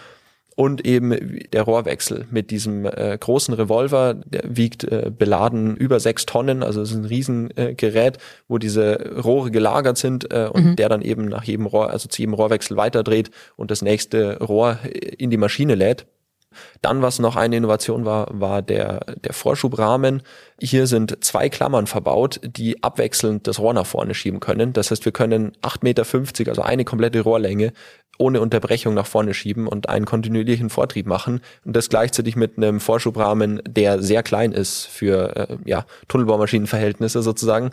und 0.57 0.87
eben 0.87 1.39
der 1.53 1.63
Rohrwechsel 1.63 2.27
mit 2.31 2.51
diesem 2.51 2.87
äh, 2.87 3.17
großen 3.19 3.55
Revolver, 3.55 4.15
der 4.15 4.43
wiegt 4.45 4.85
äh, 4.85 5.13
beladen 5.17 5.77
über 5.77 6.01
sechs 6.01 6.25
Tonnen, 6.25 6.63
also 6.63 6.81
es 6.81 6.91
ist 6.91 6.97
ein 6.97 7.05
Riesengerät, 7.05 8.17
äh, 8.17 8.21
wo 8.49 8.57
diese 8.57 9.21
Rohre 9.23 9.51
gelagert 9.51 9.99
sind 9.99 10.33
äh, 10.33 10.49
und 10.51 10.65
mhm. 10.65 10.77
der 10.77 10.89
dann 10.89 11.03
eben 11.03 11.27
nach 11.27 11.45
jedem 11.45 11.67
Rohr, 11.67 11.91
also 11.91 12.09
zu 12.09 12.23
jedem 12.23 12.35
Rohrwechsel 12.35 12.77
weiterdreht 12.77 13.31
und 13.57 13.71
das 13.71 13.83
nächste 13.83 14.39
Rohr 14.43 14.79
in 15.19 15.31
die 15.31 15.37
Maschine 15.37 15.75
lädt. 15.75 16.07
Dann, 16.83 17.03
was 17.03 17.19
noch 17.19 17.37
eine 17.37 17.57
Innovation 17.57 18.05
war, 18.05 18.29
war 18.33 18.63
der, 18.63 19.01
der 19.17 19.33
Vorschubrahmen. 19.33 20.23
Hier 20.61 20.87
sind 20.87 21.23
zwei 21.25 21.49
Klammern 21.49 21.87
verbaut, 21.87 22.41
die 22.43 22.83
abwechselnd 22.83 23.47
das 23.47 23.59
Rohr 23.59 23.75
nach 23.75 23.87
vorne 23.87 24.15
schieben 24.15 24.41
können. 24.41 24.73
Das 24.73 24.91
heißt, 24.91 25.05
wir 25.05 25.13
können 25.13 25.53
8,50 25.63 25.79
Meter, 25.83 26.51
also 26.51 26.63
eine 26.63 26.85
komplette 26.85 27.21
Rohrlänge, 27.21 27.73
ohne 28.19 28.41
Unterbrechung 28.41 28.95
nach 28.95 29.07
vorne 29.07 29.35
schieben 29.35 29.67
und 29.67 29.89
einen 29.89 30.05
kontinuierlichen 30.05 30.71
Vortrieb 30.71 31.07
machen. 31.07 31.41
Und 31.65 31.75
das 31.75 31.89
gleichzeitig 31.89 32.37
mit 32.37 32.57
einem 32.57 32.81
Vorschubrahmen, 32.81 33.63
der 33.67 34.03
sehr 34.03 34.23
klein 34.23 34.53
ist 34.53 34.87
für 34.87 35.37
äh, 35.37 35.57
ja, 35.65 35.85
Tunnelbohrmaschinenverhältnisse 36.09 37.23
sozusagen 37.23 37.71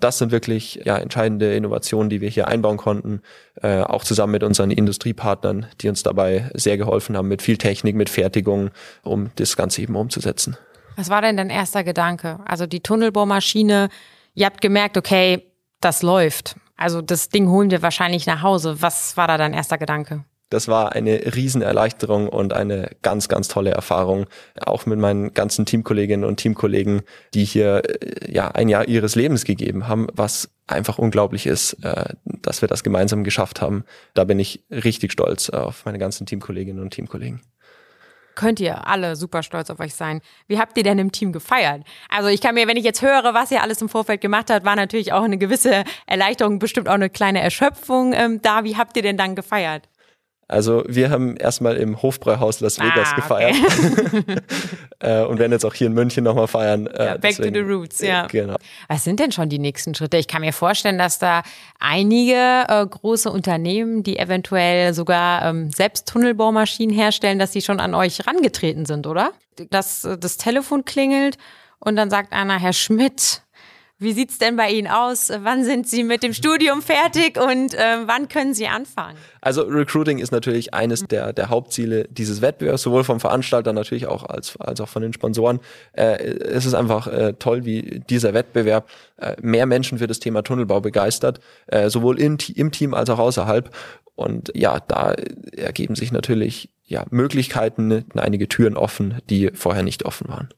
das 0.00 0.18
sind 0.18 0.30
wirklich 0.30 0.80
ja, 0.84 0.96
entscheidende 0.96 1.54
Innovationen, 1.54 2.08
die 2.08 2.20
wir 2.20 2.28
hier 2.28 2.46
einbauen 2.46 2.76
konnten, 2.76 3.20
äh, 3.62 3.80
auch 3.80 4.04
zusammen 4.04 4.32
mit 4.32 4.44
unseren 4.44 4.70
Industriepartnern, 4.70 5.66
die 5.80 5.88
uns 5.88 6.02
dabei 6.02 6.50
sehr 6.54 6.78
geholfen 6.78 7.16
haben, 7.16 7.28
mit 7.28 7.42
viel 7.42 7.58
Technik, 7.58 7.96
mit 7.96 8.08
Fertigung, 8.08 8.70
um 9.02 9.30
das 9.36 9.56
Ganze 9.56 9.82
eben 9.82 9.96
umzusetzen. 9.96 10.56
Was 10.96 11.10
war 11.10 11.22
denn 11.22 11.36
dein 11.36 11.50
erster 11.50 11.84
Gedanke? 11.84 12.38
Also 12.44 12.66
die 12.66 12.80
Tunnelbohrmaschine, 12.80 13.88
ihr 14.34 14.46
habt 14.46 14.60
gemerkt, 14.60 14.96
okay, 14.96 15.42
das 15.80 16.02
läuft. 16.02 16.56
Also 16.78 17.02
das 17.02 17.28
Ding 17.28 17.48
holen 17.48 17.70
wir 17.70 17.82
wahrscheinlich 17.82 18.26
nach 18.26 18.42
Hause. 18.42 18.80
Was 18.80 19.16
war 19.16 19.26
da 19.26 19.36
dein 19.36 19.52
erster 19.52 19.76
Gedanke? 19.76 20.24
Das 20.48 20.66
war 20.66 20.92
eine 20.92 21.34
Riesenerleichterung 21.34 22.28
und 22.28 22.54
eine 22.54 22.90
ganz, 23.02 23.28
ganz 23.28 23.48
tolle 23.48 23.70
Erfahrung. 23.70 24.26
Auch 24.58 24.86
mit 24.86 24.98
meinen 24.98 25.34
ganzen 25.34 25.66
Teamkolleginnen 25.66 26.24
und 26.24 26.38
Teamkollegen, 26.38 27.02
die 27.34 27.44
hier 27.44 27.82
äh, 27.84 28.32
ja 28.32 28.48
ein 28.52 28.70
Jahr 28.70 28.88
ihres 28.88 29.14
Lebens 29.14 29.44
gegeben 29.44 29.88
haben, 29.88 30.06
was 30.14 30.48
einfach 30.66 30.98
unglaublich 30.98 31.46
ist, 31.46 31.74
äh, 31.84 32.14
dass 32.24 32.62
wir 32.62 32.68
das 32.68 32.82
gemeinsam 32.82 33.24
geschafft 33.24 33.60
haben. 33.60 33.84
Da 34.14 34.24
bin 34.24 34.38
ich 34.38 34.64
richtig 34.70 35.12
stolz 35.12 35.50
auf 35.50 35.84
meine 35.84 35.98
ganzen 35.98 36.26
Teamkolleginnen 36.26 36.82
und 36.82 36.94
Teamkollegen 36.94 37.42
könnt 38.38 38.60
ihr 38.60 38.86
alle 38.86 39.16
super 39.16 39.42
stolz 39.42 39.68
auf 39.68 39.80
euch 39.80 39.94
sein. 39.94 40.20
Wie 40.46 40.60
habt 40.60 40.78
ihr 40.78 40.84
denn 40.84 40.98
im 40.98 41.10
Team 41.10 41.32
gefeiert? 41.32 41.82
Also 42.08 42.28
ich 42.28 42.40
kann 42.40 42.54
mir, 42.54 42.68
wenn 42.68 42.76
ich 42.76 42.84
jetzt 42.84 43.02
höre, 43.02 43.34
was 43.34 43.50
ihr 43.50 43.62
alles 43.62 43.82
im 43.82 43.88
Vorfeld 43.88 44.20
gemacht 44.20 44.48
habt, 44.48 44.64
war 44.64 44.76
natürlich 44.76 45.12
auch 45.12 45.24
eine 45.24 45.38
gewisse 45.38 45.82
Erleichterung, 46.06 46.60
bestimmt 46.60 46.88
auch 46.88 46.94
eine 46.94 47.10
kleine 47.10 47.40
Erschöpfung 47.40 48.12
ähm, 48.12 48.40
da. 48.40 48.62
Wie 48.62 48.76
habt 48.76 48.96
ihr 48.96 49.02
denn 49.02 49.16
dann 49.16 49.34
gefeiert? 49.34 49.88
Also 50.50 50.82
wir 50.88 51.10
haben 51.10 51.36
erstmal 51.36 51.76
im 51.76 52.00
Hofbräuhaus 52.00 52.60
Las 52.60 52.80
Vegas 52.80 53.10
ah, 53.12 53.16
gefeiert 53.16 53.54
okay. 53.54 54.36
äh, 55.00 55.22
und 55.24 55.38
werden 55.38 55.52
jetzt 55.52 55.66
auch 55.66 55.74
hier 55.74 55.88
in 55.88 55.92
München 55.92 56.24
nochmal 56.24 56.48
feiern. 56.48 56.86
Äh, 56.86 57.04
ja, 57.04 57.12
back 57.12 57.36
deswegen, 57.36 57.52
to 57.52 57.60
the 57.60 57.66
roots, 57.70 58.00
ja. 58.00 58.24
Äh, 58.24 58.28
genau. 58.28 58.56
Was 58.88 59.04
sind 59.04 59.20
denn 59.20 59.30
schon 59.30 59.50
die 59.50 59.58
nächsten 59.58 59.94
Schritte? 59.94 60.16
Ich 60.16 60.26
kann 60.26 60.40
mir 60.40 60.54
vorstellen, 60.54 60.96
dass 60.96 61.18
da 61.18 61.42
einige 61.78 62.64
äh, 62.66 62.86
große 62.86 63.30
Unternehmen, 63.30 64.02
die 64.02 64.18
eventuell 64.18 64.94
sogar 64.94 65.44
ähm, 65.44 65.70
selbst 65.70 66.08
Tunnelbohrmaschinen 66.08 66.96
herstellen, 66.96 67.38
dass 67.38 67.52
sie 67.52 67.60
schon 67.60 67.78
an 67.78 67.94
euch 67.94 68.26
rangetreten 68.26 68.86
sind, 68.86 69.06
oder? 69.06 69.32
Dass 69.68 70.04
äh, 70.04 70.16
das 70.16 70.38
Telefon 70.38 70.86
klingelt 70.86 71.36
und 71.78 71.96
dann 71.96 72.08
sagt 72.08 72.32
einer, 72.32 72.58
Herr 72.58 72.72
Schmidt, 72.72 73.42
wie 74.00 74.12
sieht's 74.12 74.38
denn 74.38 74.54
bei 74.54 74.70
Ihnen 74.70 74.86
aus? 74.86 75.28
Wann 75.28 75.64
sind 75.64 75.88
Sie 75.88 76.04
mit 76.04 76.22
dem 76.22 76.32
Studium 76.32 76.82
fertig 76.82 77.36
und 77.36 77.74
äh, 77.74 78.06
wann 78.06 78.28
können 78.28 78.54
Sie 78.54 78.68
anfangen? 78.68 79.18
Also 79.40 79.62
Recruiting 79.62 80.18
ist 80.18 80.32
natürlich 80.32 80.74
eines 80.74 81.04
der, 81.04 81.32
der 81.32 81.48
Hauptziele 81.48 82.08
dieses 82.10 82.42
Wettbewerbs, 82.42 82.82
sowohl 82.82 83.04
vom 83.04 83.20
Veranstalter 83.20 83.72
natürlich 83.72 84.06
auch 84.06 84.24
als, 84.24 84.56
als 84.58 84.80
auch 84.80 84.88
von 84.88 85.02
den 85.02 85.12
Sponsoren. 85.12 85.60
Äh, 85.92 86.16
es 86.24 86.66
ist 86.66 86.74
einfach 86.74 87.06
äh, 87.06 87.34
toll, 87.34 87.64
wie 87.64 88.02
dieser 88.08 88.34
Wettbewerb 88.34 88.88
äh, 89.18 89.36
mehr 89.40 89.66
Menschen 89.66 89.98
für 89.98 90.06
das 90.06 90.18
Thema 90.18 90.42
Tunnelbau 90.42 90.80
begeistert, 90.80 91.40
äh, 91.66 91.88
sowohl 91.90 92.20
im, 92.20 92.38
im 92.54 92.72
Team 92.72 92.94
als 92.94 93.10
auch 93.10 93.18
außerhalb. 93.18 93.74
Und 94.14 94.50
ja, 94.54 94.80
da 94.80 95.14
ergeben 95.56 95.94
sich 95.94 96.10
natürlich 96.10 96.70
ja, 96.88 97.04
Möglichkeiten, 97.10 98.04
einige 98.14 98.48
Türen 98.48 98.76
offen, 98.76 99.20
die 99.30 99.50
vorher 99.54 99.82
nicht 99.82 100.04
offen 100.04 100.28
waren. 100.28 100.48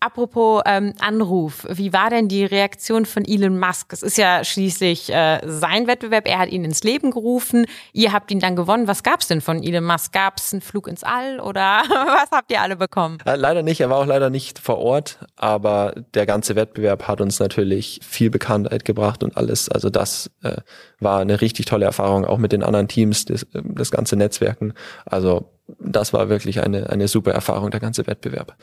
Apropos 0.00 0.62
ähm, 0.66 0.92
Anruf, 1.00 1.66
wie 1.68 1.92
war 1.92 2.10
denn 2.10 2.28
die 2.28 2.44
Reaktion 2.44 3.06
von 3.06 3.24
Elon 3.24 3.58
Musk? 3.58 3.92
Es 3.92 4.02
ist 4.02 4.18
ja 4.18 4.44
schließlich 4.44 5.12
äh, 5.12 5.40
sein 5.44 5.86
Wettbewerb, 5.86 6.28
er 6.28 6.38
hat 6.38 6.50
ihn 6.50 6.64
ins 6.64 6.82
Leben 6.82 7.10
gerufen, 7.10 7.66
ihr 7.92 8.12
habt 8.12 8.21
ihn 8.30 8.40
dann 8.40 8.56
gewonnen. 8.56 8.86
Was 8.88 9.02
gab's 9.02 9.28
denn 9.28 9.40
von 9.40 9.62
Elon 9.62 9.84
Musk? 9.84 10.12
Gab's 10.12 10.52
einen 10.52 10.62
Flug 10.62 10.88
ins 10.88 11.02
All 11.02 11.40
oder 11.40 11.82
was 11.88 12.30
habt 12.30 12.50
ihr 12.50 12.60
alle 12.60 12.76
bekommen? 12.76 13.18
Äh, 13.24 13.36
leider 13.36 13.62
nicht, 13.62 13.80
er 13.80 13.90
war 13.90 13.98
auch 13.98 14.06
leider 14.06 14.30
nicht 14.30 14.58
vor 14.58 14.78
Ort, 14.78 15.18
aber 15.36 15.94
der 16.14 16.26
ganze 16.26 16.56
Wettbewerb 16.56 17.08
hat 17.08 17.20
uns 17.20 17.40
natürlich 17.40 18.00
viel 18.02 18.30
Bekanntheit 18.30 18.84
gebracht 18.84 19.22
und 19.22 19.36
alles. 19.36 19.68
Also 19.68 19.90
das 19.90 20.30
äh, 20.42 20.56
war 21.00 21.20
eine 21.20 21.40
richtig 21.40 21.66
tolle 21.66 21.84
Erfahrung, 21.84 22.24
auch 22.24 22.38
mit 22.38 22.52
den 22.52 22.62
anderen 22.62 22.88
Teams, 22.88 23.24
das, 23.24 23.46
das 23.52 23.90
ganze 23.90 24.16
Netzwerken. 24.16 24.74
Also 25.04 25.50
das 25.78 26.12
war 26.12 26.28
wirklich 26.28 26.60
eine, 26.60 26.90
eine 26.90 27.08
super 27.08 27.32
Erfahrung, 27.32 27.70
der 27.70 27.80
ganze 27.80 28.06
Wettbewerb. 28.06 28.56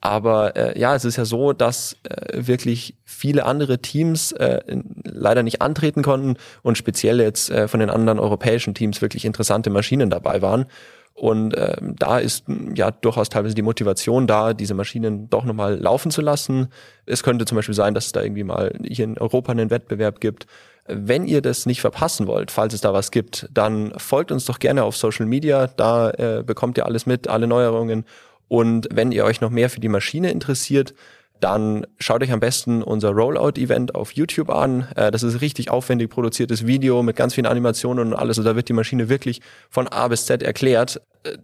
Aber 0.00 0.56
äh, 0.56 0.78
ja, 0.78 0.94
es 0.94 1.04
ist 1.04 1.16
ja 1.16 1.24
so, 1.24 1.52
dass 1.52 1.96
äh, 2.04 2.46
wirklich 2.46 2.94
viele 3.04 3.44
andere 3.44 3.80
Teams 3.80 4.32
äh, 4.32 4.60
leider 5.04 5.42
nicht 5.42 5.60
antreten 5.60 6.02
konnten 6.02 6.36
und 6.62 6.78
speziell 6.78 7.20
jetzt 7.20 7.50
äh, 7.50 7.66
von 7.66 7.80
den 7.80 7.90
anderen 7.90 8.20
europäischen 8.20 8.74
Teams 8.74 9.02
wirklich 9.02 9.24
interessante 9.24 9.70
Maschinen 9.70 10.08
dabei 10.08 10.40
waren. 10.40 10.66
Und 11.14 11.52
äh, 11.54 11.76
da 11.80 12.18
ist 12.18 12.44
ja 12.76 12.92
durchaus 12.92 13.28
teilweise 13.28 13.56
die 13.56 13.62
Motivation 13.62 14.28
da, 14.28 14.54
diese 14.54 14.74
Maschinen 14.74 15.28
doch 15.28 15.44
nochmal 15.44 15.76
laufen 15.76 16.12
zu 16.12 16.20
lassen. 16.20 16.68
Es 17.06 17.24
könnte 17.24 17.44
zum 17.44 17.56
Beispiel 17.56 17.74
sein, 17.74 17.92
dass 17.92 18.06
es 18.06 18.12
da 18.12 18.22
irgendwie 18.22 18.44
mal 18.44 18.72
hier 18.84 19.04
in 19.04 19.18
Europa 19.18 19.50
einen 19.50 19.70
Wettbewerb 19.70 20.20
gibt. 20.20 20.46
Wenn 20.86 21.26
ihr 21.26 21.42
das 21.42 21.66
nicht 21.66 21.80
verpassen 21.80 22.28
wollt, 22.28 22.52
falls 22.52 22.72
es 22.72 22.82
da 22.82 22.92
was 22.92 23.10
gibt, 23.10 23.48
dann 23.52 23.92
folgt 23.96 24.30
uns 24.30 24.44
doch 24.44 24.60
gerne 24.60 24.84
auf 24.84 24.96
Social 24.96 25.26
Media. 25.26 25.66
Da 25.66 26.10
äh, 26.10 26.44
bekommt 26.46 26.78
ihr 26.78 26.86
alles 26.86 27.04
mit, 27.04 27.26
alle 27.26 27.48
Neuerungen 27.48 28.04
und 28.48 28.88
wenn 28.90 29.12
ihr 29.12 29.24
euch 29.24 29.40
noch 29.40 29.50
mehr 29.50 29.70
für 29.70 29.80
die 29.80 29.88
Maschine 29.88 30.30
interessiert, 30.30 30.94
dann 31.40 31.86
schaut 31.98 32.22
euch 32.22 32.32
am 32.32 32.40
besten 32.40 32.82
unser 32.82 33.10
Rollout-Event 33.10 33.94
auf 33.94 34.12
YouTube 34.12 34.50
an. 34.50 34.88
Äh, 34.96 35.10
das 35.10 35.22
ist 35.22 35.40
richtig 35.40 35.70
aufwendig 35.70 36.10
produziertes 36.10 36.66
Video 36.66 37.02
mit 37.02 37.16
ganz 37.16 37.34
vielen 37.34 37.46
Animationen 37.46 38.08
und 38.08 38.14
alles. 38.14 38.38
Also 38.38 38.48
da 38.48 38.56
wird 38.56 38.68
die 38.68 38.72
Maschine 38.72 39.08
wirklich 39.08 39.40
von 39.70 39.86
A 39.88 40.08
bis 40.08 40.26
Z 40.26 40.42
erklärt. 40.42 41.00
Äh, 41.22 41.38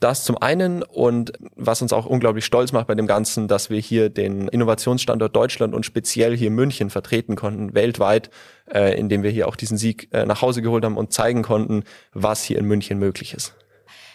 das 0.00 0.24
zum 0.24 0.36
einen 0.36 0.82
und 0.82 1.32
was 1.56 1.80
uns 1.80 1.92
auch 1.92 2.04
unglaublich 2.04 2.44
stolz 2.44 2.72
macht 2.72 2.88
bei 2.88 2.94
dem 2.94 3.06
Ganzen, 3.06 3.48
dass 3.48 3.70
wir 3.70 3.78
hier 3.80 4.10
den 4.10 4.48
Innovationsstandort 4.48 5.34
Deutschland 5.34 5.72
und 5.72 5.86
speziell 5.86 6.36
hier 6.36 6.50
München 6.50 6.90
vertreten 6.90 7.36
konnten, 7.36 7.74
weltweit, 7.74 8.28
äh, 8.70 8.98
indem 8.98 9.22
wir 9.22 9.30
hier 9.30 9.48
auch 9.48 9.56
diesen 9.56 9.78
Sieg 9.78 10.08
nach 10.12 10.42
Hause 10.42 10.60
geholt 10.60 10.84
haben 10.84 10.98
und 10.98 11.12
zeigen 11.14 11.42
konnten, 11.42 11.84
was 12.12 12.42
hier 12.42 12.58
in 12.58 12.66
München 12.66 12.98
möglich 12.98 13.32
ist. 13.32 13.54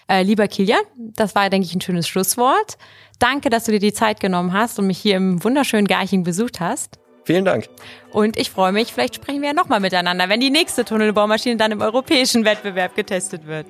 Äh, 0.10 0.24
lieber 0.24 0.48
Kilian, 0.48 0.82
das 0.98 1.36
war, 1.36 1.52
denke 1.52 1.68
ich, 1.68 1.76
ein 1.76 1.82
schönes 1.82 2.08
Schlusswort. 2.08 2.80
Danke, 3.20 3.52
dass 3.52 3.66
du 3.66 3.72
dir 3.72 3.80
die 3.80 3.94
Zeit 3.94 4.20
genommen 4.20 4.54
hast 4.54 4.80
und 4.80 4.88
mich 4.88 4.98
hier 4.98 5.18
im 5.18 5.44
wunderschönen 5.44 5.86
Garching 5.86 6.24
besucht 6.24 6.60
hast. 6.60 6.98
Vielen 7.26 7.46
Dank. 7.46 7.70
Und 8.12 8.36
ich 8.38 8.50
freue 8.50 8.72
mich, 8.72 8.92
vielleicht 8.92 9.14
sprechen 9.16 9.42
wir 9.42 9.50
ja 9.50 9.54
nochmal 9.54 9.80
miteinander, 9.80 10.28
wenn 10.28 10.40
die 10.40 10.50
nächste 10.50 10.84
Tunnelbaumaschine 10.84 11.58
dann 11.58 11.72
im 11.72 11.82
europäischen 11.82 12.44
Wettbewerb 12.44 12.96
getestet 12.96 13.46
wird. 13.46 13.68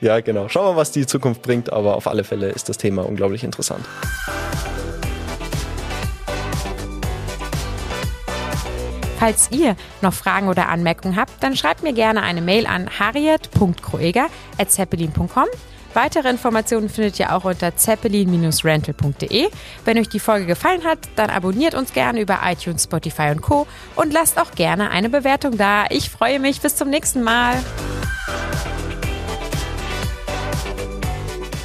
Ja, 0.00 0.20
genau. 0.20 0.48
Schauen 0.48 0.66
wir 0.66 0.74
mal, 0.74 0.78
was 0.78 0.92
die 0.92 1.04
Zukunft 1.04 1.42
bringt, 1.42 1.72
aber 1.72 1.96
auf 1.96 2.06
alle 2.06 2.22
Fälle 2.22 2.50
ist 2.50 2.68
das 2.68 2.78
Thema 2.78 3.04
unglaublich 3.04 3.42
interessant. 3.42 3.84
Falls 9.18 9.50
ihr 9.50 9.74
noch 10.00 10.12
Fragen 10.12 10.46
oder 10.48 10.68
Anmerkungen 10.68 11.16
habt, 11.16 11.42
dann 11.42 11.56
schreibt 11.56 11.82
mir 11.82 11.92
gerne 11.92 12.22
eine 12.22 12.40
Mail 12.40 12.66
an 12.66 12.88
harriet.kroeger.zeppelin.com. 12.98 15.48
Weitere 15.94 16.30
Informationen 16.30 16.88
findet 16.88 17.18
ihr 17.20 17.34
auch 17.34 17.44
unter 17.44 17.76
zeppelin-rental.de. 17.76 19.48
Wenn 19.84 19.98
euch 19.98 20.08
die 20.08 20.20
Folge 20.20 20.46
gefallen 20.46 20.84
hat, 20.84 20.98
dann 21.16 21.30
abonniert 21.30 21.74
uns 21.74 21.92
gerne 21.92 22.20
über 22.20 22.40
iTunes, 22.44 22.84
Spotify 22.84 23.30
und 23.30 23.42
Co. 23.42 23.66
und 23.96 24.12
lasst 24.12 24.40
auch 24.40 24.52
gerne 24.52 24.90
eine 24.90 25.10
Bewertung 25.10 25.56
da. 25.58 25.84
Ich 25.90 26.10
freue 26.10 26.38
mich. 26.38 26.60
Bis 26.60 26.76
zum 26.76 26.90
nächsten 26.90 27.22
Mal. 27.22 27.54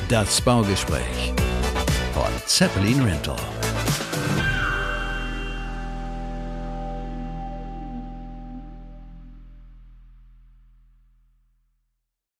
Das 0.09 0.41
Baugespräch 0.41 1.33
von 2.13 2.31
Zeppelin 2.45 3.03
Rental. 3.03 3.35